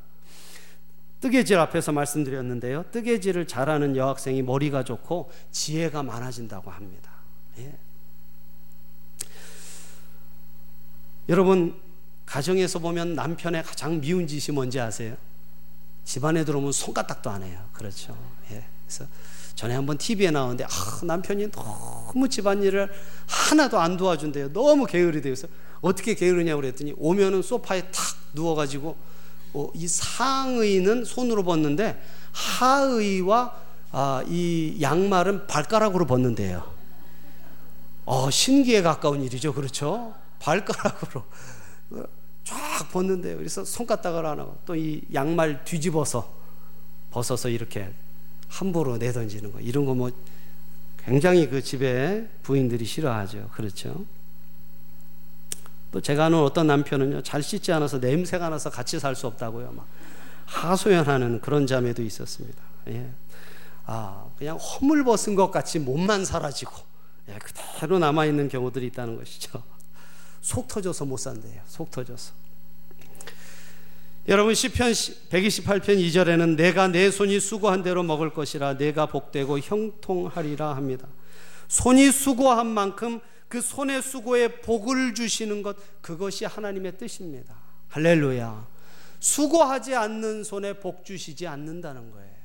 뜨개질 1.25 1.57
앞에서 1.57 1.91
말씀드렸는데요. 1.91 2.85
뜨개질을 2.91 3.47
잘하는 3.47 3.95
여학생이 3.95 4.43
머리가 4.43 4.83
좋고 4.83 5.31
지혜가 5.49 6.03
많아진다고 6.03 6.69
합니다. 6.69 7.09
예. 7.57 7.75
여러분 11.27 11.81
가정에서 12.27 12.77
보면 12.77 13.15
남편의 13.15 13.63
가장 13.63 13.99
미운 13.99 14.27
짓이 14.27 14.53
뭔지 14.53 14.79
아세요? 14.79 15.17
집안에 16.03 16.45
들어오면 16.45 16.71
손가락도 16.71 17.31
안 17.31 17.41
해요. 17.41 17.59
그렇죠. 17.73 18.15
예. 18.51 18.63
그래서 18.85 19.05
전에 19.55 19.73
한번 19.73 19.97
TV에 19.97 20.29
나오는데 20.29 20.65
아, 20.65 20.69
남편이 21.01 21.49
너무 21.49 22.29
집안일을 22.29 22.87
하나도 23.25 23.79
안 23.79 23.97
도와준대요. 23.97 24.53
너무 24.53 24.85
게으르 24.85 25.21
돼서 25.23 25.47
어떻게 25.81 26.13
게으르냐고 26.13 26.61
그랬더니 26.61 26.93
오면은 26.97 27.41
소파에 27.41 27.81
탁 27.81 28.15
누워가지고 28.33 28.89
어, 28.89 29.14
이 29.73 29.87
상의는 29.87 31.05
손으로 31.05 31.43
벗는데 31.43 32.01
하의와 32.31 33.55
아, 33.91 34.23
이 34.27 34.77
양말은 34.81 35.47
발가락으로 35.47 36.05
벗는데요. 36.05 36.63
어, 38.05 38.29
신기에 38.29 38.81
가까운 38.81 39.23
일이죠. 39.23 39.53
그렇죠? 39.53 40.13
발가락으로 40.39 41.23
쫙 42.43 42.89
벗는데요. 42.91 43.37
그래서 43.37 43.63
손가락을 43.65 44.25
안 44.25 44.39
하고 44.39 44.57
또 44.65 44.75
이 44.75 45.01
양말 45.13 45.63
뒤집어서 45.65 46.29
벗어서 47.11 47.49
이렇게 47.49 47.89
함부로 48.49 48.97
내던지는 48.97 49.51
거 49.51 49.59
이런 49.59 49.85
거 49.85 49.93
뭐 49.95 50.11
굉장히 51.05 51.47
그 51.47 51.61
집에 51.61 52.27
부인들이 52.43 52.83
싫어하죠. 52.83 53.49
그렇죠. 53.53 54.03
또 55.91 56.01
제가 56.01 56.25
아는 56.25 56.39
어떤 56.39 56.67
남편은요 56.67 57.23
잘 57.23 57.41
씻지 57.41 57.71
않아서 57.71 57.99
냄새가 57.99 58.49
나서 58.49 58.69
같이 58.69 58.99
살 58.99 59.15
수 59.15 59.27
없다고요. 59.27 59.71
막 59.71 59.87
하소연하는 60.45 61.41
그런 61.41 61.67
자매도 61.67 62.01
있었습니다. 62.03 62.61
예. 62.89 63.09
아 63.85 64.25
그냥 64.37 64.57
허물 64.57 65.03
벗은 65.03 65.35
것 65.35 65.51
같이 65.51 65.79
몸만 65.79 66.25
사라지고 66.25 66.71
예, 67.29 67.37
그대로 67.39 67.99
남아 67.99 68.25
있는 68.25 68.49
경우들이 68.49 68.87
있다는 68.87 69.17
것이죠. 69.17 69.63
속 70.41 70.67
터져서 70.67 71.05
못 71.05 71.17
산대요. 71.17 71.61
속 71.65 71.89
터져서. 71.91 72.33
여러분 74.27 74.55
시편 74.55 74.91
128편 74.91 75.99
2절에는 75.99 76.55
내가 76.55 76.87
내 76.87 77.11
손이 77.11 77.39
수고한 77.39 77.83
대로 77.83 78.01
먹을 78.01 78.31
것이라 78.31 78.77
내가 78.77 79.05
복되고 79.05 79.59
형통하리라 79.59 80.75
합니다. 80.75 81.07
손이 81.67 82.11
수고한 82.11 82.67
만큼 82.67 83.19
그 83.55 83.61
손의 83.61 84.01
수고에 84.01 84.59
복을 84.59 85.13
주시는 85.13 85.61
것 85.63 85.77
그것이 86.01 86.43
하나님의 86.43 86.97
뜻입니다. 86.97 87.55
할렐루야. 87.87 88.67
수고하지 89.21 89.95
않는 89.95 90.43
손에 90.43 90.73
복 90.73 91.05
주시지 91.05 91.47
않는다는 91.47 92.11
거예요. 92.11 92.35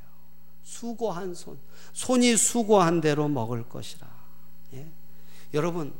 수고한 0.63 1.35
손. 1.35 1.59
손이 1.95 2.37
수고한 2.37 3.01
대로 3.01 3.27
먹을 3.27 3.69
것이라. 3.69 4.07
예? 4.75 4.87
여러분 5.53 5.93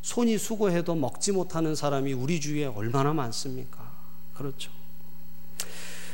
손이 0.00 0.38
수고해도 0.38 0.94
먹지 0.94 1.32
못하는 1.32 1.74
사람이 1.74 2.12
우리 2.12 2.40
주위에 2.40 2.66
얼마나 2.66 3.12
많습니까? 3.12 3.92
그렇죠. 4.32 4.70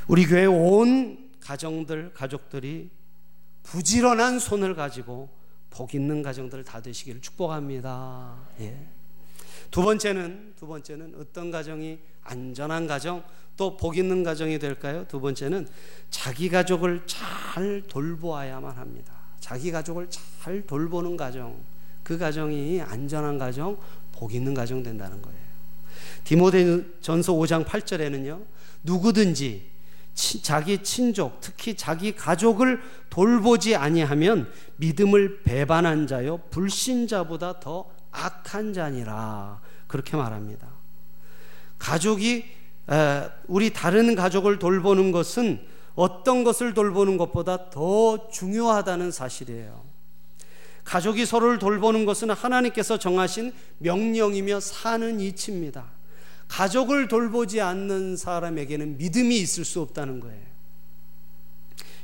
우리 0.07 0.25
교회 0.25 0.47
온 0.47 1.33
가정들, 1.41 2.15
가족들이 2.15 2.89
부지런한 3.63 4.39
손을 4.39 4.75
가지고 4.75 5.38
복 5.71 5.95
있는 5.95 6.23
가정들 6.23 6.65
다 6.65 6.81
되시기를 6.81 7.21
축복합니다. 7.21 8.37
예. 8.61 8.87
두 9.71 9.83
번째는 9.83 10.55
두 10.57 10.67
번째는 10.67 11.15
어떤 11.21 11.51
가정이 11.51 11.99
안전한 12.23 12.87
가정 12.87 13.23
또 13.57 13.77
복 13.77 13.97
있는 13.99 14.23
가정이 14.23 14.59
될까요? 14.59 15.05
두 15.09 15.21
번째는 15.21 15.67
자기 16.11 16.49
가족을 16.49 17.03
잘 17.07 17.83
돌보아야만 17.89 18.77
합니다. 18.77 19.13
자기 19.41 19.71
가족을 19.73 20.09
잘 20.11 20.65
돌보는 20.67 21.17
가정. 21.17 21.57
그 22.03 22.17
가정이 22.17 22.81
안전한 22.81 23.37
가정, 23.37 23.77
복 24.13 24.33
있는 24.35 24.55
가정 24.55 24.83
된다는 24.83 25.21
거예요. 25.21 25.39
디모데전서 26.25 27.33
5장 27.35 27.65
8절에는요. 27.65 28.45
누구든지 28.85 29.71
자기 30.43 30.83
친족, 30.83 31.41
특히 31.41 31.75
자기 31.77 32.13
가족을 32.13 32.83
돌보지 33.09 33.77
아니하면 33.77 34.51
믿음을 34.77 35.43
배반한 35.45 36.09
자요 36.09 36.39
불신자보다 36.51 37.61
더 37.61 37.89
악한 38.11 38.73
자니라 38.73 39.61
그렇게 39.87 40.17
말합니다. 40.17 40.67
가족이 41.79 42.47
우리 43.47 43.73
다른 43.73 44.17
가족을 44.17 44.59
돌보는 44.59 45.13
것은 45.13 45.65
어떤 45.95 46.43
것을 46.43 46.75
돌보는 46.75 47.17
것보다 47.17 47.71
더 47.71 48.29
중요하다는 48.31 49.13
사실이에요. 49.13 49.85
가족이 50.83 51.27
서로를 51.27 51.59
돌보는 51.59 52.07
것은 52.07 52.31
하나님께서 52.31 52.99
정하신 52.99 53.53
명령이며 53.79 54.59
사는 54.59 55.21
이치입니다. 55.21 55.98
가족을 56.49 57.09
돌보지 57.09 57.61
않는 57.61 58.17
사람에게는 58.17 58.97
믿음이 58.97 59.37
있을 59.37 59.65
수 59.65 59.81
없다는 59.81 60.21
거예요. 60.21 60.47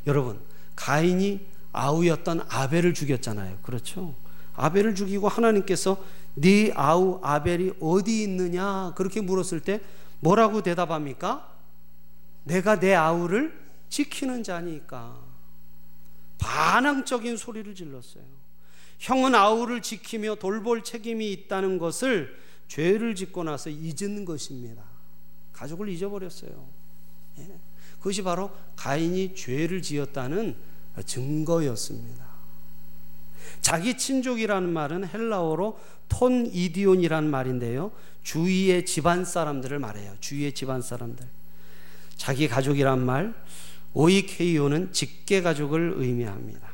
여러분, 0.07 0.41
가인이 0.77 1.47
아우였던 1.73 2.47
아벨을 2.49 2.95
죽였잖아요. 2.95 3.59
그렇죠? 3.63 4.15
아벨을 4.55 4.95
죽이고 4.95 5.29
하나님께서 5.29 5.97
네 6.35 6.73
아우 6.75 7.21
아벨이 7.23 7.73
어디 7.81 8.23
있느냐 8.23 8.93
그렇게 8.97 9.21
물었을 9.21 9.61
때 9.61 9.81
뭐라고 10.21 10.63
대답합니까? 10.63 11.53
내가 12.45 12.79
내 12.79 12.95
아우를 12.95 13.59
지키는 13.89 14.43
자니까. 14.43 15.19
반항적인 16.39 17.37
소리를 17.37 17.75
질렀어요. 17.75 18.25
형은 18.99 19.35
아우를 19.35 19.83
지키며 19.83 20.37
돌볼 20.37 20.85
책임이 20.85 21.33
있다는 21.33 21.79
것을 21.79 22.37
죄를 22.69 23.15
짓고 23.15 23.45
나서 23.45 23.71
잊은 23.71 24.25
것입니다. 24.25 24.83
가족을 25.53 25.89
잊어버렸어요. 25.89 26.69
예. 27.39 27.59
그것이 27.99 28.23
바로 28.23 28.51
가인이 28.77 29.35
죄를 29.35 29.81
지었다는 29.83 30.57
증거였습니다. 31.07 32.25
자기 33.61 33.97
친족이라는 33.97 34.69
말은 34.69 35.09
헬라어로 35.09 35.79
톤 36.09 36.47
이디온이라는 36.47 37.31
말인데요. 37.31 37.93
주위의 38.23 38.85
집안 38.85 39.25
사람들을 39.25 39.79
말해요. 39.79 40.15
주위의 40.21 40.53
집안 40.53 40.83
사람들. 40.83 41.27
자기 42.17 42.47
가족이란 42.47 43.05
말, 43.05 43.35
오이케이오는 43.95 44.93
직계 44.93 45.41
가족을 45.41 45.95
의미합니다. 45.97 46.74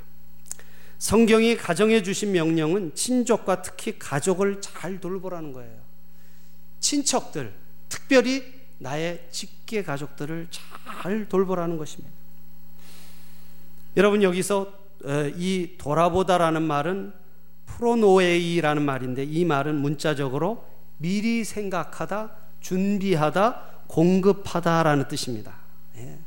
성경이 1.00 1.56
가정해 1.56 2.02
주신 2.02 2.32
명령은 2.32 2.94
친족과 2.94 3.62
특히 3.62 3.98
가족을 3.98 4.60
잘 4.60 5.00
돌보라는 5.00 5.52
거예요. 5.52 5.80
친척들, 6.78 7.54
특별히 7.88 8.44
나의 8.78 9.26
직계 9.30 9.82
가족들을 9.82 10.48
잘 10.50 11.26
돌보라는 11.26 11.78
것입니다. 11.78 12.14
여러분 13.96 14.22
여기서 14.22 14.72
이 15.36 15.70
돌아보다라는 15.78 16.62
말은 16.62 17.14
프로노에이라는 17.64 18.82
말인데 18.82 19.24
이 19.24 19.46
말은 19.46 19.76
문자적으로 19.76 20.66
미리 20.98 21.44
생각하다, 21.44 22.30
준비하다, 22.60 23.62
공급하다라는 23.86 25.08
뜻입니다. 25.08 25.56
예. 25.96 26.18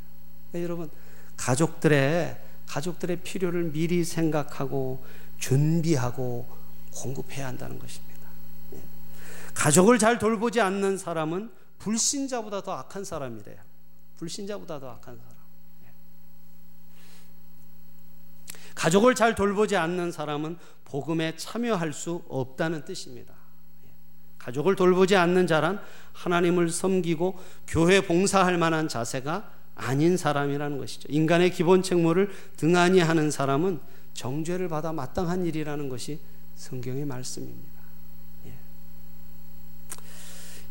그러니까 0.52 0.64
여러분 0.64 0.90
가족들의 1.38 2.38
가족들의 2.74 3.18
필요를 3.18 3.72
미리 3.72 4.04
생각하고 4.04 5.06
준비하고 5.38 6.48
공급해야 6.92 7.46
한다는 7.48 7.78
것입니다. 7.78 8.28
예. 8.74 8.82
가족을 9.54 10.00
잘 10.00 10.18
돌보지 10.18 10.60
않는 10.60 10.98
사람은 10.98 11.52
불신자보다 11.78 12.64
더 12.64 12.72
악한 12.72 13.04
사람이래요. 13.04 13.58
불신자보다 14.18 14.80
더 14.80 14.90
악한 14.90 15.18
사람. 15.18 15.34
예. 15.84 15.92
가족을 18.74 19.14
잘 19.14 19.36
돌보지 19.36 19.76
않는 19.76 20.12
사람은 20.12 20.58
복음에 20.84 21.36
참여할 21.36 21.94
수 21.94 22.24
없다는 22.28 22.86
뜻입니다. 22.86 23.36
예. 23.86 23.90
가족을 24.40 24.76
돌보지 24.76 25.16
않는 25.16 25.46
자란 25.46 25.80
하나님을 26.14 26.70
섬기고 26.70 27.40
교회 27.68 28.02
봉사할 28.02 28.58
만한 28.58 28.88
자세가 28.88 29.63
아닌 29.76 30.18
사람이라는 30.18 30.78
것이죠. 30.78 31.08
인간의 31.12 31.52
기본 31.52 31.82
책무를 31.82 32.30
등한히 32.58 33.00
하는 33.00 33.32
사람은 33.32 33.80
정죄를 34.14 34.68
받아 34.68 34.94
마땅한 34.94 35.46
일이라는 35.46 35.90
것이 35.90 36.20
성경의 36.56 37.06
말씀입니다. 37.06 37.82
예. 38.46 38.54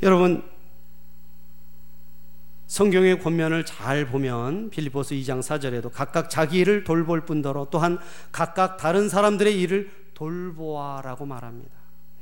여러분 0.02 0.42
성경의 2.68 3.20
권면을 3.20 3.66
잘 3.66 4.06
보면 4.06 4.70
빌리포스 4.70 5.14
2장 5.16 5.40
4절에도 5.40 5.90
각각 5.92 6.30
자기 6.30 6.58
일을 6.60 6.84
돌볼 6.84 7.26
뿐더러 7.26 7.68
또한 7.70 7.98
각각 8.30 8.78
다른 8.78 9.08
사람들의 9.08 9.60
일을 9.60 9.90
돌보아라고 10.14 11.26
말합니다. 11.26 11.72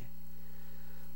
예. 0.01 0.07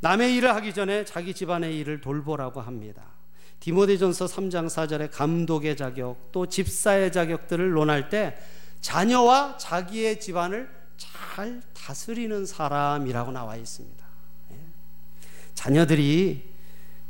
남의 0.01 0.35
일을 0.35 0.53
하기 0.55 0.73
전에 0.73 1.03
자기 1.03 1.33
집안의 1.33 1.77
일을 1.79 1.99
돌보라고 1.99 2.61
합니다. 2.61 3.14
디모데전서 3.59 4.25
3장 4.25 4.67
4절에 4.67 5.09
감독의 5.11 5.75
자격 5.75 6.31
또 6.31 6.45
집사의 6.45 7.11
자격들을 7.11 7.71
논할 7.71 8.09
때 8.09 8.37
자녀와 8.81 9.57
자기의 9.57 10.19
집안을 10.19 10.69
잘 10.97 11.61
다스리는 11.73 12.45
사람이라고 12.45 13.31
나와 13.31 13.55
있습니다. 13.55 14.05
예. 14.51 14.55
자녀들이 15.53 16.49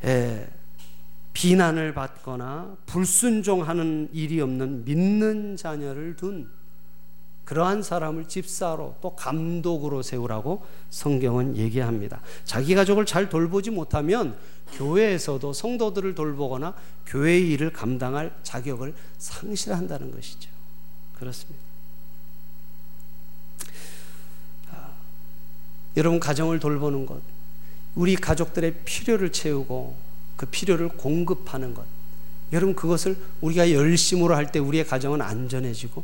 예, 0.06 0.50
비난을 1.34 1.94
받거나 1.94 2.78
불순종하는 2.86 4.10
일이 4.14 4.40
없는 4.40 4.86
믿는 4.86 5.58
자녀를 5.58 6.16
둔 6.16 6.50
그러한 7.46 7.84
사람을 7.84 8.28
집사로 8.28 8.96
또 9.02 9.16
감독으로 9.16 10.02
세우라고 10.02 10.66
성경은 10.90 11.58
얘기합니다. 11.58 12.22
자기 12.44 12.74
가족을 12.76 13.06
잘 13.06 13.30
돌보지 13.30 13.70
못하면 13.70 14.36
교회에서도 14.74 15.54
성도들을 15.54 16.16
돌보거나 16.16 16.74
교회의 17.06 17.50
일을 17.52 17.72
감당할 17.72 18.36
자격을 18.42 18.96
상실한다는 19.20 20.12
것이죠. 20.12 20.50
그렇습니다. 21.14 21.60
아, 24.72 24.90
여러분 25.98 26.20
가정을 26.20 26.60
돌보는 26.60 27.06
것, 27.06 27.22
우리 27.94 28.16
가족들의 28.16 28.82
필요를 28.86 29.32
채우고 29.32 29.96
그 30.36 30.48
필요를 30.48 30.90
공급하는 30.90 31.76
것, 31.76 31.86
여러분 32.52 32.76
그것을 32.76 33.18
우리가 33.42 33.72
열심으로 33.72 34.36
할 34.36 34.52
때 34.52 34.60
우리의 34.60 34.86
가정은 34.86 35.22
안전해지고 35.22 36.04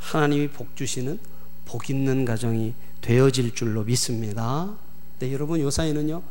하나님이 0.00 0.48
복 0.48 0.74
주시는 0.74 1.20
복 1.64 1.88
있는 1.88 2.24
가정이 2.24 2.74
되어질 3.00 3.54
줄로 3.54 3.84
믿습니다. 3.84 4.74
네, 5.20 5.32
여러분 5.32 5.60
요 5.60 5.70
사이는요 5.70 6.22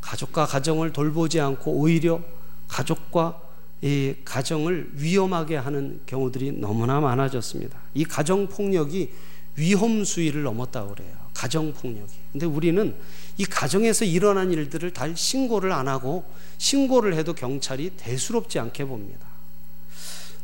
가족과 0.00 0.46
가정을 0.46 0.92
돌보지 0.92 1.40
않고 1.40 1.72
오히려 1.72 2.20
가족과 2.68 3.40
이 3.82 4.14
가정을 4.24 4.90
위험하게 4.94 5.56
하는 5.56 6.00
경우들이 6.06 6.52
너무나 6.52 7.00
많아졌습니다. 7.00 7.78
이 7.94 8.04
가정 8.04 8.46
폭력이 8.46 9.12
위험 9.56 10.04
수위를 10.04 10.42
넘었다고 10.42 10.94
그래요. 10.94 11.16
가정 11.34 11.72
폭력이. 11.72 12.12
근데 12.32 12.46
우리는 12.46 12.94
이 13.36 13.44
가정에서 13.44 14.04
일어난 14.04 14.50
일들을 14.52 14.92
다 14.92 15.14
신고를 15.14 15.72
안 15.72 15.88
하고 15.88 16.24
신고를 16.58 17.14
해도 17.14 17.34
경찰이 17.34 17.90
대수롭지 17.96 18.58
않게 18.58 18.84
봅니다. 18.84 19.26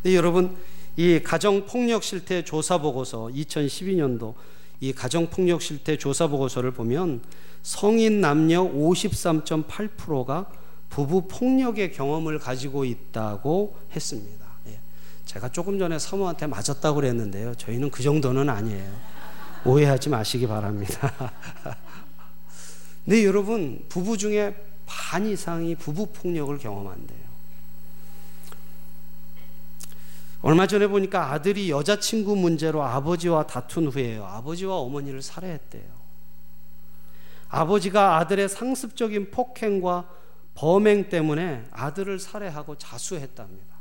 네, 0.03 0.15
여러분 0.15 0.57
이 0.97 1.21
가정 1.23 1.65
폭력 1.65 2.03
실태 2.03 2.45
조사 2.45 2.79
보고서 2.79 3.29
2012년도 3.29 4.35
이 4.81 4.93
가정 4.93 5.29
폭력 5.29 5.63
실태 5.63 5.97
조사 5.97 6.27
보고서를 6.27 6.73
보면 6.73 7.23
성인 7.63 8.21
남녀 8.21 8.63
53.8%가 8.63 10.47
부부 10.91 11.29
폭력의 11.29 11.93
경험을 11.93 12.39
가지고 12.39 12.85
있다고 12.85 13.77
했습니다. 13.95 14.45
예. 14.67 14.79
제가 15.25 15.49
조금 15.49 15.79
전에 15.79 15.99
사모한테 15.99 16.47
맞았다고 16.49 16.97
그랬는데요. 16.97 17.55
저희는 17.55 17.91
그 17.91 18.03
정도는 18.03 18.51
아니에요. 18.51 18.93
오해하지 19.65 20.11
마시기 20.11 20.47
바랍니다. 20.47 21.33
네, 23.05 23.25
여러분, 23.25 23.85
부부 23.89 24.19
중에 24.19 24.55
반 24.85 25.27
이상이 25.27 25.77
부부 25.77 26.09
폭력을 26.13 26.57
경험한대요. 26.59 27.32
얼마 30.43 30.67
전에 30.67 30.89
보니까 30.89 31.33
아들이 31.33 31.71
여자친구 31.71 32.35
문제로 32.35 32.83
아버지와 32.83 33.47
다툰 33.47 33.87
후에요. 33.87 34.25
아버지와 34.27 34.77
어머니를 34.77 35.23
살해했대요. 35.23 36.03
아버지가 37.49 38.17
아들의 38.19 38.49
상습적인 38.49 39.31
폭행과 39.31 40.09
범행 40.55 41.09
때문에 41.11 41.65
아들을 41.71 42.19
살해하고 42.19 42.77
자수했답니다. 42.77 43.73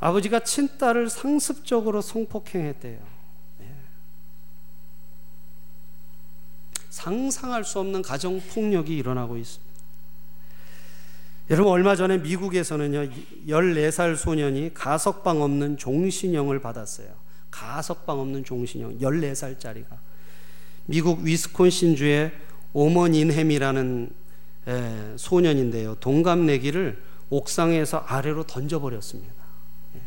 아버지가 0.00 0.40
친딸을 0.40 1.10
상습적으로 1.10 2.00
성폭행했대요. 2.00 2.98
네. 3.58 3.76
상상할 6.88 7.64
수 7.64 7.78
없는 7.78 8.02
가정 8.02 8.40
폭력이 8.40 8.96
일어나고 8.96 9.36
있습니다. 9.36 9.71
여러분 11.52 11.70
얼마 11.70 11.94
전에 11.94 12.16
미국에서는요 12.16 13.10
14살 13.46 14.16
소년이 14.16 14.72
가석방 14.72 15.42
없는 15.42 15.76
종신형을 15.76 16.60
받았어요. 16.60 17.08
가석방 17.50 18.20
없는 18.20 18.42
종신형 18.42 19.00
14살짜리가 19.00 19.86
미국 20.86 21.20
위스콘신 21.20 21.94
주의 21.94 22.32
오머닌햄이라는 22.72 24.10
소년인데요. 25.16 25.96
동갑내기를 25.96 27.02
옥상에서 27.28 27.98
아래로 27.98 28.44
던져버렸습니다. 28.46 29.34
예. 29.96 30.00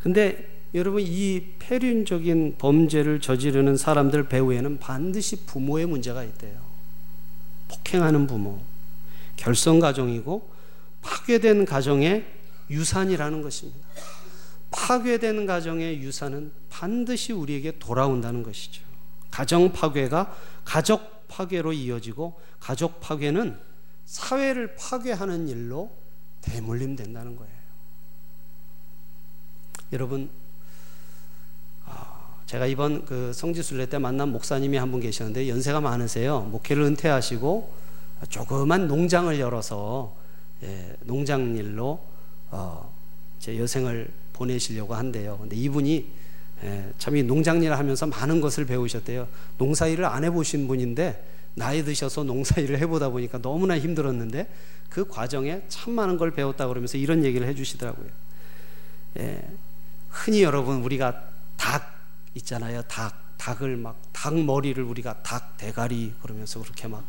근데 0.00 0.64
여러분 0.74 1.02
이 1.02 1.54
폐륜적인 1.60 2.56
범죄를 2.58 3.20
저지르는 3.20 3.76
사람들 3.76 4.28
배후에는 4.28 4.80
반드시 4.80 5.46
부모의 5.46 5.86
문제가 5.86 6.24
있대요. 6.24 6.58
폭행하는 7.68 8.26
부모, 8.26 8.60
결성 9.36 9.78
가정이고 9.80 10.50
파괴된 11.02 11.64
가정의 11.64 12.26
유산이라는 12.70 13.42
것입니다. 13.42 13.86
파괴된 14.70 15.46
가정의 15.46 16.00
유산은 16.00 16.52
반드시 16.70 17.32
우리에게 17.32 17.78
돌아온다는 17.78 18.42
것이죠. 18.42 18.82
가정 19.30 19.72
파괴가 19.72 20.34
가족 20.64 21.28
파괴로 21.28 21.72
이어지고 21.72 22.40
가족 22.60 23.00
파괴는 23.00 23.58
사회를 24.06 24.76
파괴하는 24.76 25.48
일로 25.48 25.90
대물림 26.40 26.96
된다는 26.96 27.36
거예요. 27.36 27.54
여러분 29.92 30.30
제가 32.46 32.66
이번 32.66 33.04
그 33.04 33.32
성지순례 33.32 33.86
때 33.86 33.98
만난 33.98 34.28
목사님이 34.30 34.76
한 34.76 34.90
분 34.90 35.00
계셨는데 35.00 35.48
연세가 35.48 35.80
많으세요. 35.80 36.42
목회를 36.42 36.82
은퇴하시고 36.84 37.83
조그만 38.28 38.88
농장을 38.88 39.38
열어서 39.38 40.14
예, 40.62 40.96
농장 41.02 41.56
일로 41.56 42.00
어, 42.50 42.92
제 43.38 43.58
여생을 43.58 44.08
보내시려고 44.32 44.94
한대요. 44.94 45.38
근데 45.38 45.56
이분이 45.56 46.06
예, 46.64 46.92
참이 46.98 47.22
농장 47.24 47.62
일을 47.62 47.78
하면서 47.78 48.06
많은 48.06 48.40
것을 48.40 48.64
배우셨대요. 48.64 49.28
농사 49.58 49.86
일을 49.86 50.04
안 50.04 50.24
해보신 50.24 50.66
분인데 50.66 51.32
나이 51.54 51.84
드셔서 51.84 52.24
농사 52.24 52.60
일을 52.60 52.78
해보다 52.80 53.10
보니까 53.10 53.38
너무나 53.40 53.78
힘들었는데 53.78 54.48
그 54.88 55.06
과정에 55.06 55.62
참 55.68 55.92
많은 55.94 56.16
걸 56.16 56.32
배웠다 56.32 56.66
그러면서 56.68 56.98
이런 56.98 57.24
얘기를 57.24 57.46
해주시더라고요. 57.48 58.08
예, 59.18 59.42
흔히 60.08 60.42
여러분 60.42 60.82
우리가 60.82 61.24
닭 61.56 61.94
있잖아요. 62.34 62.82
닭, 62.82 63.36
닭을 63.36 63.76
막, 63.76 63.96
닭 64.12 64.34
머리를 64.34 64.82
우리가 64.82 65.22
닭 65.22 65.56
대가리 65.56 66.14
그러면서 66.22 66.60
그렇게 66.60 66.88
막 66.88 67.04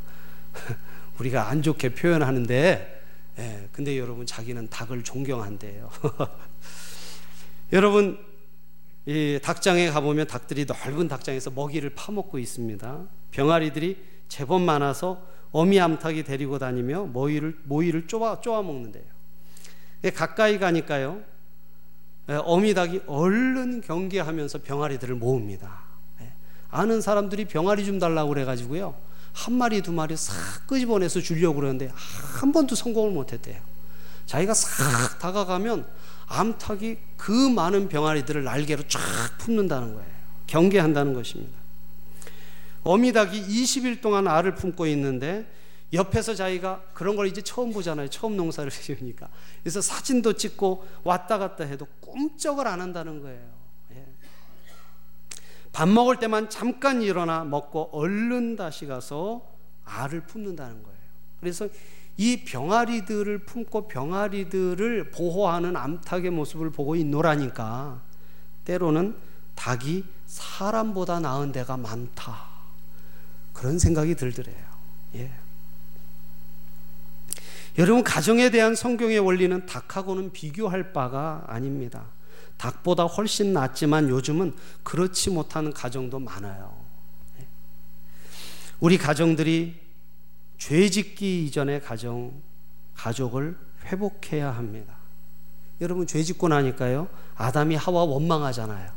우리가 1.20 1.49
안 1.49 1.61
좋게 1.61 1.95
표현하는데, 1.95 3.03
예, 3.38 3.70
근데 3.72 3.97
여러분 3.97 4.26
자기는 4.26 4.70
닭을 4.70 5.03
존경한대요. 5.03 5.89
여러분, 7.74 8.18
이 9.05 9.39
닭장에 9.41 9.89
가보면 9.89 10.28
닭들이 10.28 10.66
넓은 10.66 11.07
닭장에서 11.07 11.51
먹이를 11.51 11.91
파먹고 11.91 12.39
있습니다. 12.39 13.03
병아리들이 13.32 13.97
제법 14.28 14.61
많아서 14.61 15.22
어미 15.51 15.80
암탉이 15.80 16.24
데리고 16.24 16.57
다니며 16.57 17.05
모이를, 17.05 17.57
모이를 17.63 18.07
쪼아, 18.07 18.41
쪼아 18.41 18.61
먹는데요. 18.61 19.03
가까이 20.13 20.59
가니까요. 20.59 21.22
예, 22.30 22.34
어미닭이 22.34 23.01
얼른 23.05 23.82
경계하면서 23.82 24.63
병아리들을 24.63 25.16
모읍니다. 25.16 25.84
예, 26.22 26.34
아는 26.70 27.01
사람들이 27.01 27.45
병아리 27.45 27.86
좀 27.86 27.99
달라고 27.99 28.30
그래가지고요. 28.30 29.05
한 29.36 29.54
마리, 29.54 29.82
두 29.82 29.92
마리 29.92 30.16
싹 30.16 30.66
끄집어내서 30.66 31.20
주려고 31.20 31.58
그러는데 31.58 31.92
한 31.94 32.54
번도 32.54 32.74
성공을 32.74 33.12
못했대요. 33.12 33.62
자기가 34.26 34.54
싹 34.54 35.20
다가가면 35.20 35.86
암탉이 36.28 36.98
그 37.18 37.32
많은 37.32 37.90
병아리들을 37.90 38.44
날개로 38.46 38.84
쫙 38.88 39.00
품는다는 39.40 39.94
거예요. 39.94 40.10
경계한다는 40.48 41.14
것입니다. 41.14 41.60
어미닭이 42.84 43.42
20일 43.42 44.02
동안 44.02 44.28
알을 44.28 44.56
품고 44.56 44.88
있는데 44.88 45.52
옆에서 45.92 46.34
자기가 46.34 46.82
그런 46.94 47.16
걸 47.18 47.28
이제 47.28 47.42
처음 47.42 47.74
보잖아요. 47.74 48.10
처음 48.10 48.38
농사를 48.38 48.72
지으니까. 48.72 49.28
그래서 49.62 49.82
사진도 49.82 50.34
찍고 50.34 50.88
왔다 51.04 51.38
갔다 51.38 51.66
해도 51.66 51.86
꿈쩍을 52.00 52.68
안 52.68 52.80
한다는 52.80 53.22
거예요. 53.22 53.55
예. 55.76 55.78
밥 55.78 55.89
먹을 55.89 56.17
때만 56.17 56.49
잠깐 56.49 57.01
일어나 57.01 57.43
먹고 57.43 57.89
얼른 57.91 58.55
다시 58.55 58.86
가서 58.86 59.45
알을 59.84 60.21
품는다는 60.21 60.82
거예요. 60.82 60.97
그래서 61.41 61.67
이 62.17 62.45
병아리들을 62.45 63.39
품고 63.39 63.89
병아리들을 63.89 65.11
보호하는 65.11 65.76
암탉의 65.76 66.32
모습을 66.32 66.71
보고 66.71 66.95
있노라니까 66.95 68.01
때로는 68.63 69.17
닭이 69.55 70.05
사람보다 70.26 71.19
나은 71.19 71.51
데가 71.51 71.76
많다. 71.78 72.55
그런 73.53 73.78
생각이 73.78 74.15
들더래요. 74.15 74.65
예. 75.15 75.32
여러분 77.78 78.03
가정에 78.03 78.49
대한 78.49 78.76
성경의 78.76 79.19
원리는 79.19 79.65
닭하고는 79.65 80.32
비교할 80.32 80.93
바가 80.93 81.43
아닙니다. 81.47 82.05
닭보다 82.58 83.03
훨씬 83.03 83.53
낫지만 83.53 84.10
요즘은 84.10 84.53
그렇지 84.84 85.30
못한 85.30 85.74
가정도 85.74 86.20
많아요. 86.20 86.74
우리 88.80 88.97
가정들이 88.97 89.76
죄 90.58 90.89
짓기 90.89 91.45
이전의 91.45 91.82
가정, 91.82 92.34
가족을 92.95 93.58
회복해야 93.86 94.51
합니다. 94.51 94.95
여러분 95.82 96.08
죄 96.08 96.24
짓고 96.24 96.47
나니까요. 96.47 97.08
아담이 97.36 97.76
하와 97.76 98.03
원망하잖아요. 98.03 98.91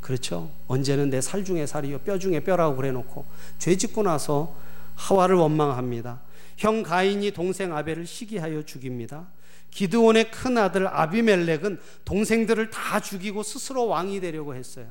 그렇죠? 0.00 0.50
언제는 0.68 1.10
내 1.10 1.20
살 1.20 1.44
중에 1.44 1.66
살이요 1.66 2.00
뼈 2.00 2.18
중에 2.18 2.40
뼈라고 2.40 2.76
그래 2.76 2.92
놓고 2.92 3.24
죄 3.58 3.76
짓고 3.76 4.02
나서 4.02 4.54
하와를 4.96 5.36
원망합니다. 5.36 6.20
형 6.56 6.82
가인이 6.82 7.30
동생 7.32 7.74
아벨을 7.74 8.06
시기하여 8.06 8.62
죽입니다. 8.64 9.26
기드온의 9.74 10.30
큰 10.30 10.56
아들 10.56 10.86
아비멜렉은 10.86 11.80
동생들을 12.04 12.70
다 12.70 13.00
죽이고 13.00 13.42
스스로 13.42 13.88
왕이 13.88 14.20
되려고 14.20 14.54
했어요. 14.54 14.86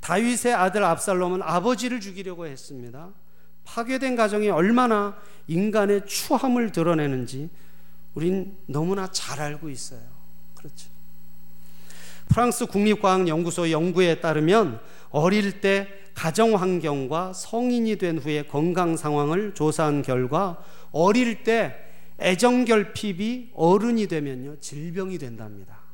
다윗의 0.00 0.54
아들 0.54 0.84
압살롬은 0.84 1.42
아버지를 1.42 2.00
죽이려고 2.00 2.46
했습니다. 2.46 3.10
파괴된 3.64 4.14
가정이 4.14 4.48
얼마나 4.48 5.16
인간의 5.48 6.06
추함을 6.06 6.70
드러내는지 6.70 7.50
우린 8.14 8.56
너무나 8.66 9.10
잘 9.10 9.40
알고 9.40 9.68
있어요. 9.70 10.00
그렇죠. 10.54 10.88
프랑스 12.28 12.66
국립과학연구소 12.66 13.72
연구에 13.72 14.20
따르면 14.20 14.80
어릴 15.10 15.60
때 15.60 15.88
가정 16.14 16.54
환경과 16.54 17.32
성인이 17.32 17.96
된 17.96 18.18
후에 18.18 18.44
건강 18.44 18.96
상황을 18.96 19.54
조사한 19.54 20.02
결과 20.02 20.58
어릴 20.92 21.42
때 21.42 21.85
애정결핍이 22.20 23.50
어른이 23.54 24.06
되면요 24.06 24.60
질병이 24.60 25.18
된답니다. 25.18 25.86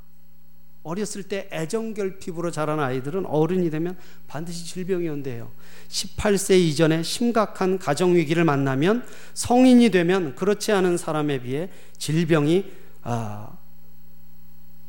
어렸을 0.85 1.23
때 1.23 1.49
애정결핍으로 1.53 2.51
자란 2.51 2.81
아이들은 2.81 3.27
어른이 3.27 3.71
되면 3.71 3.97
반드시 4.27 4.65
질병이 4.67 5.09
온대요. 5.09 5.53
18세 5.89 6.59
이전에 6.59 7.03
심각한 7.03 7.79
가정 7.79 8.17
위기를 8.17 8.45
만나면 8.45 9.07
성인이 9.35 9.91
되면 9.91 10.35
그렇지 10.35 10.73
않은 10.73 10.97
사람에 10.97 11.43
비해 11.43 11.71
질병이 11.99 12.73
아, 13.03 13.57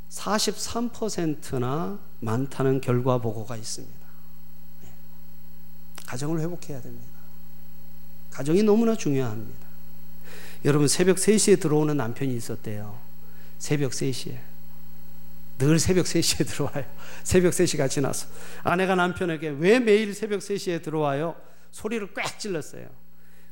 43%나 0.09 1.99
많다는 2.19 2.81
결과 2.81 3.17
보고가 3.19 3.55
있습니다. 3.55 3.99
네. 4.83 4.89
가정을 6.07 6.39
회복해야 6.39 6.81
됩니다. 6.81 7.07
가정이 8.31 8.63
너무나 8.63 8.95
중요합니다. 8.95 9.62
여러분 10.65 10.87
새벽 10.87 11.17
3시에 11.17 11.59
들어오는 11.59 11.97
남편이 11.97 12.33
있었대요. 12.35 12.97
새벽 13.59 13.91
3시에. 13.91 14.37
늘 15.59 15.77
새벽 15.79 16.05
3시에 16.05 16.47
들어와요. 16.51 16.85
새벽 17.23 17.51
3시가 17.51 17.89
지나서. 17.89 18.27
아내가 18.63 18.95
남편에게 18.95 19.49
왜 19.49 19.79
매일 19.79 20.13
새벽 20.13 20.39
3시에 20.39 20.81
들어와요? 20.81 21.35
소리를 21.71 22.13
꽉 22.13 22.39
찔렀어요. 22.39 22.87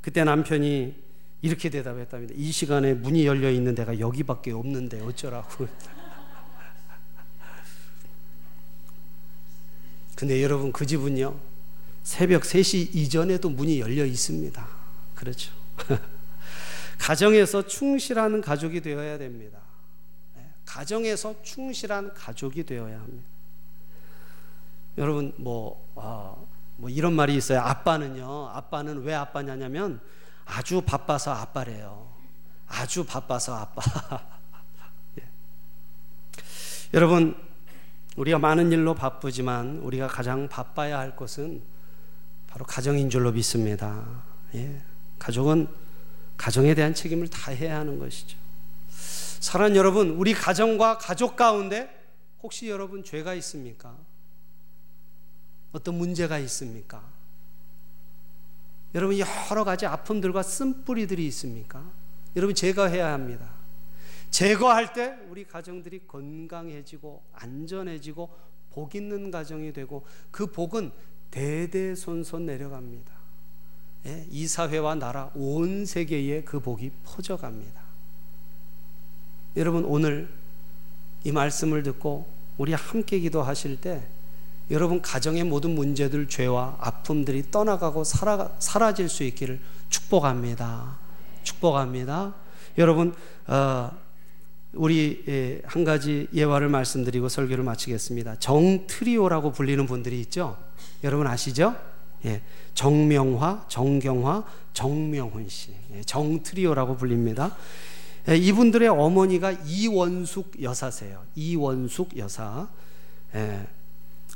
그때 0.01 0.23
남편이 0.23 0.95
이렇게 1.41 1.69
대답했답니다. 1.69 2.33
이 2.37 2.51
시간에 2.51 2.93
문이 2.93 3.25
열려 3.25 3.51
있는 3.51 3.75
데가 3.75 3.99
여기밖에 3.99 4.51
없는데 4.51 5.01
어쩌라고. 5.01 5.67
근데 10.15 10.41
여러분 10.43 10.71
그 10.71 10.85
집은요. 10.85 11.35
새벽 12.03 12.43
3시 12.43 12.95
이전에도 12.95 13.49
문이 13.49 13.79
열려 13.79 14.05
있습니다. 14.05 14.67
그렇죠. 15.15 15.51
가정에서 17.01 17.65
충실한 17.65 18.41
가족이 18.41 18.79
되어야 18.79 19.17
됩니다. 19.17 19.57
네, 20.35 20.53
가정에서 20.65 21.41
충실한 21.41 22.13
가족이 22.13 22.63
되어야 22.63 22.99
합니다. 22.99 23.27
여러분 24.99 25.33
뭐, 25.37 25.91
어, 25.95 26.47
뭐 26.77 26.91
이런 26.91 27.13
말이 27.13 27.35
있어요. 27.35 27.59
아빠는요. 27.61 28.49
아빠는 28.49 29.01
왜 29.01 29.15
아빠냐면 29.15 29.99
아주 30.45 30.81
바빠서 30.81 31.31
아빠래요. 31.31 32.07
아주 32.67 33.03
바빠서 33.03 33.55
아빠. 33.55 33.81
예. 35.19 35.27
여러분, 36.93 37.35
우리가 38.15 38.37
많은 38.37 38.71
일로 38.71 38.93
바쁘지만 38.93 39.79
우리가 39.79 40.07
가장 40.07 40.47
바빠야 40.47 40.99
할 40.99 41.15
것은 41.15 41.63
바로 42.45 42.63
가정인 42.63 43.09
줄로 43.09 43.31
믿습니다. 43.31 44.05
예. 44.53 44.83
가족은 45.17 45.67
가정에 46.41 46.73
대한 46.73 46.95
책임을 46.95 47.27
다 47.27 47.51
해야 47.51 47.77
하는 47.77 47.99
것이죠. 47.99 48.35
사랑 49.39 49.75
여러분, 49.75 50.09
우리 50.09 50.33
가정과 50.33 50.97
가족 50.97 51.35
가운데 51.35 51.87
혹시 52.41 52.67
여러분 52.67 53.03
죄가 53.03 53.35
있습니까? 53.35 53.95
어떤 55.71 55.99
문제가 55.99 56.39
있습니까? 56.39 57.03
여러분 58.95 59.19
여러 59.19 59.63
가지 59.63 59.85
아픔들과 59.85 60.41
쓴뿌리들이 60.41 61.27
있습니까? 61.27 61.87
여러분 62.35 62.55
제거해야 62.55 63.13
합니다. 63.13 63.47
제거할 64.31 64.93
때 64.93 65.15
우리 65.29 65.45
가정들이 65.45 66.07
건강해지고 66.07 67.21
안전해지고 67.33 68.35
복 68.71 68.95
있는 68.95 69.29
가정이 69.29 69.73
되고 69.73 70.07
그 70.31 70.47
복은 70.47 70.91
대대손손 71.29 72.47
내려갑니다. 72.47 73.20
예, 74.05 74.25
이 74.31 74.47
사회와 74.47 74.95
나라 74.95 75.29
온 75.35 75.85
세계에 75.85 76.41
그 76.43 76.59
복이 76.59 76.91
퍼져갑니다. 77.03 77.81
여러분 79.57 79.83
오늘 79.85 80.29
이 81.23 81.31
말씀을 81.31 81.83
듣고 81.83 82.25
우리 82.57 82.73
함께 82.73 83.19
기도하실 83.19 83.81
때 83.81 84.01
여러분 84.71 85.01
가정의 85.01 85.43
모든 85.43 85.71
문제들, 85.75 86.29
죄와 86.29 86.77
아픔들이 86.79 87.51
떠나가고 87.51 88.03
살아, 88.03 88.49
사라질 88.59 89.09
수 89.09 89.23
있기를 89.23 89.59
축복합니다. 89.89 90.97
축복합니다. 91.43 92.33
여러분 92.77 93.13
어, 93.47 93.91
우리 94.73 95.23
예, 95.27 95.61
한 95.65 95.83
가지 95.83 96.27
예화를 96.33 96.69
말씀드리고 96.69 97.29
설교를 97.29 97.63
마치겠습니다. 97.63 98.37
정 98.39 98.87
트리오라고 98.87 99.51
불리는 99.51 99.85
분들이 99.85 100.21
있죠. 100.21 100.57
여러분 101.03 101.27
아시죠? 101.27 101.75
예, 102.25 102.41
정명화, 102.73 103.65
정경화, 103.67 104.43
정명훈 104.73 105.49
씨, 105.49 105.71
예, 105.93 106.01
정트리오라고 106.03 106.97
불립니다. 106.97 107.55
예, 108.29 108.35
이분들의 108.37 108.87
어머니가 108.87 109.51
이원숙 109.51 110.61
여사세요. 110.61 111.23
이원숙 111.35 112.17
여사. 112.17 112.67
예, 113.35 113.67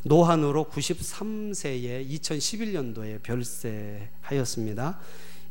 노한으로 0.04 0.66
93세에 0.66 2.08
2011년도에 2.10 3.22
별세하였습니다. 3.24 5.00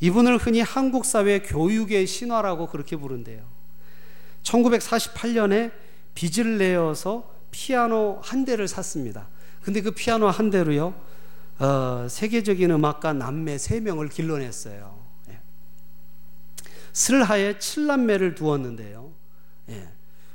이분을 0.00 0.38
흔히 0.38 0.60
한국 0.60 1.04
사회 1.04 1.40
교육의 1.40 2.06
신화라고 2.06 2.68
그렇게 2.68 2.96
부른대요. 2.96 3.42
1948년에 4.42 5.72
빚을 6.14 6.58
내어서 6.58 7.32
피아노 7.50 8.20
한 8.22 8.44
대를 8.44 8.68
샀습니다. 8.68 9.28
근데 9.62 9.80
그 9.80 9.92
피아노 9.92 10.28
한 10.28 10.50
대로요, 10.50 10.94
어, 11.58 12.06
세계적인 12.08 12.70
음악가 12.70 13.12
남매 13.12 13.58
세 13.58 13.80
명을 13.80 14.08
길러냈어요. 14.08 14.98
예. 15.30 15.40
슬하에 16.92 17.58
칠남매를 17.58 18.34
두었는데요. 18.34 19.12
예. 19.70 19.88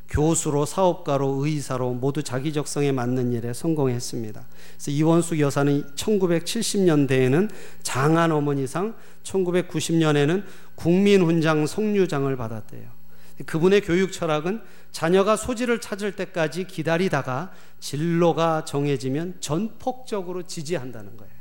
교수로 0.09 0.65
사업가로 0.65 1.45
의사로 1.45 1.93
모두 1.93 2.23
자기 2.23 2.51
적성에 2.51 2.91
맞는 2.91 3.31
일에 3.31 3.53
성공했습니다. 3.53 4.47
그래서 4.73 4.91
이원숙 4.91 5.39
여사는 5.39 5.95
1970년대에는 5.95 7.49
장한 7.83 8.31
어머니상, 8.31 8.95
1990년에는 9.23 10.43
국민훈장 10.75 11.67
성류장을 11.67 12.35
받았대요. 12.35 12.98
그분의 13.45 13.81
교육 13.81 14.11
철학은 14.11 14.61
자녀가 14.91 15.35
소질을 15.35 15.81
찾을 15.81 16.15
때까지 16.15 16.65
기다리다가 16.65 17.51
진로가 17.79 18.65
정해지면 18.65 19.37
전폭적으로 19.39 20.43
지지한다는 20.43 21.15
거예요. 21.17 21.33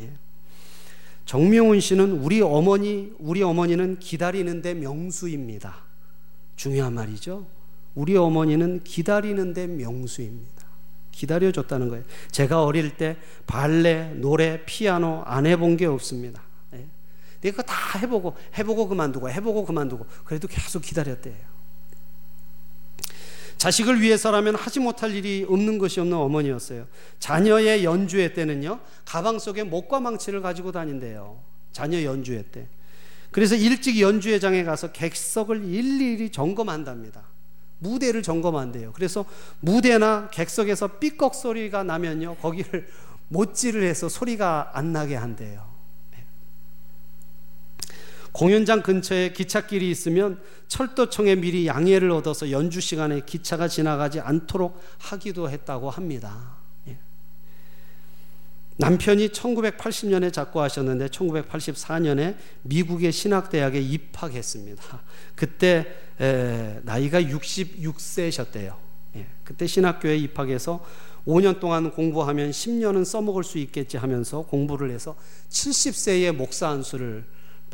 예. 0.00 0.12
정명훈 1.24 1.80
씨는 1.80 2.12
우리 2.12 2.40
어머니, 2.40 3.12
우리 3.18 3.42
어머니는 3.42 3.98
기다리는데 3.98 4.74
명수입니다. 4.74 5.76
중요한 6.56 6.94
말이죠. 6.94 7.46
우리 7.94 8.16
어머니는 8.16 8.84
기다리는데 8.84 9.66
명수입니다. 9.66 10.66
기다려줬다는 11.10 11.88
거예요. 11.88 12.04
제가 12.30 12.62
어릴 12.62 12.96
때 12.96 13.16
발레, 13.46 14.14
노래, 14.16 14.64
피아노 14.66 15.22
안 15.24 15.46
해본 15.46 15.78
게 15.78 15.86
없습니다. 15.86 16.45
예. 17.46 17.50
내가 17.50 17.62
다 17.62 17.98
해보고, 17.98 18.34
해보고 18.58 18.88
그만두고, 18.88 19.30
해보고 19.30 19.64
그만두고, 19.64 20.06
그래도 20.24 20.48
계속 20.48 20.82
기다렸대요. 20.82 21.56
자식을 23.56 24.00
위해서라면 24.02 24.54
하지 24.54 24.80
못할 24.80 25.14
일이 25.14 25.46
없는 25.48 25.78
것이 25.78 25.98
없는 26.00 26.16
어머니였어요. 26.16 26.86
자녀의 27.18 27.84
연주회 27.84 28.34
때는요, 28.34 28.80
가방 29.04 29.38
속에 29.38 29.62
목과 29.62 29.98
망치를 30.00 30.42
가지고 30.42 30.72
다닌대요. 30.72 31.40
자녀 31.72 32.02
연주회 32.02 32.44
때. 32.52 32.68
그래서 33.30 33.54
일찍 33.54 34.00
연주회장에 34.00 34.64
가서 34.64 34.92
객석을 34.92 35.64
일일이 35.64 36.30
점검한답니다. 36.30 37.22
무대를 37.78 38.22
점검한대요. 38.22 38.92
그래서 38.92 39.24
무대나 39.60 40.28
객석에서 40.30 40.98
삐걱 40.98 41.34
소리가 41.34 41.82
나면요, 41.82 42.36
거기를 42.36 42.88
못질을 43.28 43.82
해서 43.82 44.08
소리가 44.08 44.70
안 44.74 44.92
나게 44.92 45.16
한대요. 45.16 45.65
공연장 48.36 48.82
근처에 48.82 49.32
기찻길이 49.32 49.90
있으면 49.90 50.38
철도청에 50.68 51.36
미리 51.36 51.66
양해를 51.66 52.10
얻어서 52.10 52.50
연주 52.50 52.82
시간에 52.82 53.22
기차가 53.24 53.66
지나가지 53.66 54.20
않도록 54.20 54.78
하기도 54.98 55.48
했다고 55.48 55.88
합니다. 55.88 56.58
예. 56.86 56.98
남편이 58.76 59.30
1980년에 59.30 60.34
작고하셨는데 60.34 61.06
1984년에 61.06 62.36
미국의 62.60 63.10
신학대학에 63.10 63.80
입학했습니다. 63.80 64.82
그때 65.34 65.86
나이가 66.82 67.22
66세셨대요. 67.22 68.76
예. 69.16 69.26
그때 69.44 69.66
신학교에 69.66 70.14
입학해서 70.18 70.84
5년 71.26 71.58
동안 71.58 71.90
공부하면 71.90 72.50
10년은 72.50 73.06
써먹을 73.06 73.44
수 73.44 73.56
있겠지 73.56 73.96
하면서 73.96 74.42
공부를 74.42 74.90
해서 74.90 75.16
70세에 75.48 76.32
목사 76.32 76.68
안수를 76.68 77.24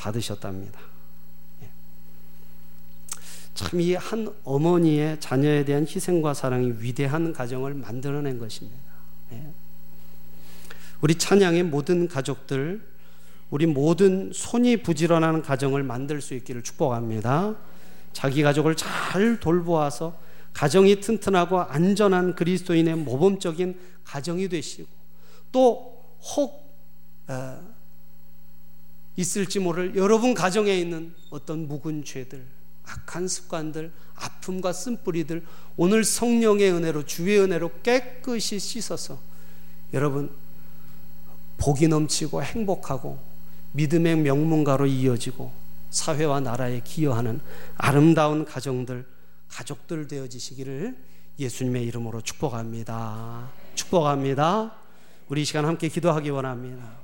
받으셨답니다. 0.03 0.80
예. 1.62 1.70
참이 3.55 3.94
한 3.94 4.34
어머니의 4.42 5.20
자녀에 5.20 5.64
대한 5.64 5.86
희생과 5.86 6.34
사랑이 6.34 6.74
위대한 6.78 7.32
가정을 7.32 7.74
만들어낸 7.74 8.38
것입니다. 8.38 8.78
예. 9.32 9.46
우리 11.00 11.14
찬양의 11.14 11.64
모든 11.64 12.09
가족들, 12.09 12.84
우리 13.50 13.66
모든 13.66 14.32
손이 14.32 14.78
부지런한 14.78 15.42
가정을 15.42 15.82
만들 15.82 16.20
수 16.20 16.34
있기를 16.34 16.62
축복합니다. 16.62 17.55
자기 18.12 18.42
가족을 18.42 18.76
잘 18.76 19.38
돌보아서 19.40 20.18
가정이 20.53 21.00
튼튼하고 21.00 21.61
안전한 21.61 22.34
그리스도인의 22.34 22.96
모범적인 22.96 23.78
가정이 24.05 24.48
되시고 24.48 24.88
또혹 25.50 26.62
어, 27.28 27.71
있을지 29.16 29.58
모를 29.58 29.94
여러분 29.96 30.34
가정에 30.34 30.76
있는 30.76 31.14
어떤 31.30 31.68
묵은 31.68 32.04
죄들, 32.04 32.44
악한 32.84 33.28
습관들, 33.28 33.92
아픔과 34.14 34.72
쓴뿌리들 34.72 35.44
오늘 35.76 36.04
성령의 36.04 36.72
은혜로 36.72 37.04
주의 37.04 37.38
은혜로 37.38 37.70
깨끗이 37.82 38.58
씻어서 38.58 39.18
여러분 39.92 40.30
복이 41.58 41.88
넘치고 41.88 42.42
행복하고 42.42 43.18
믿음의 43.72 44.16
명문가로 44.16 44.86
이어지고 44.86 45.52
사회와 45.90 46.40
나라에 46.40 46.80
기여하는 46.82 47.40
아름다운 47.76 48.44
가정들, 48.44 49.06
가족들 49.48 50.08
되어지시기를 50.08 50.96
예수님의 51.38 51.84
이름으로 51.84 52.20
축복합니다. 52.22 53.50
축복합니다. 53.74 54.74
우리 55.28 55.44
시간 55.44 55.64
함께 55.66 55.88
기도하기 55.88 56.30
원합니다. 56.30 57.01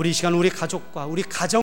우리 0.00 0.14
시간 0.14 0.32
우리 0.32 0.48
가족과 0.48 1.04
우리 1.04 1.22
가정 1.22 1.58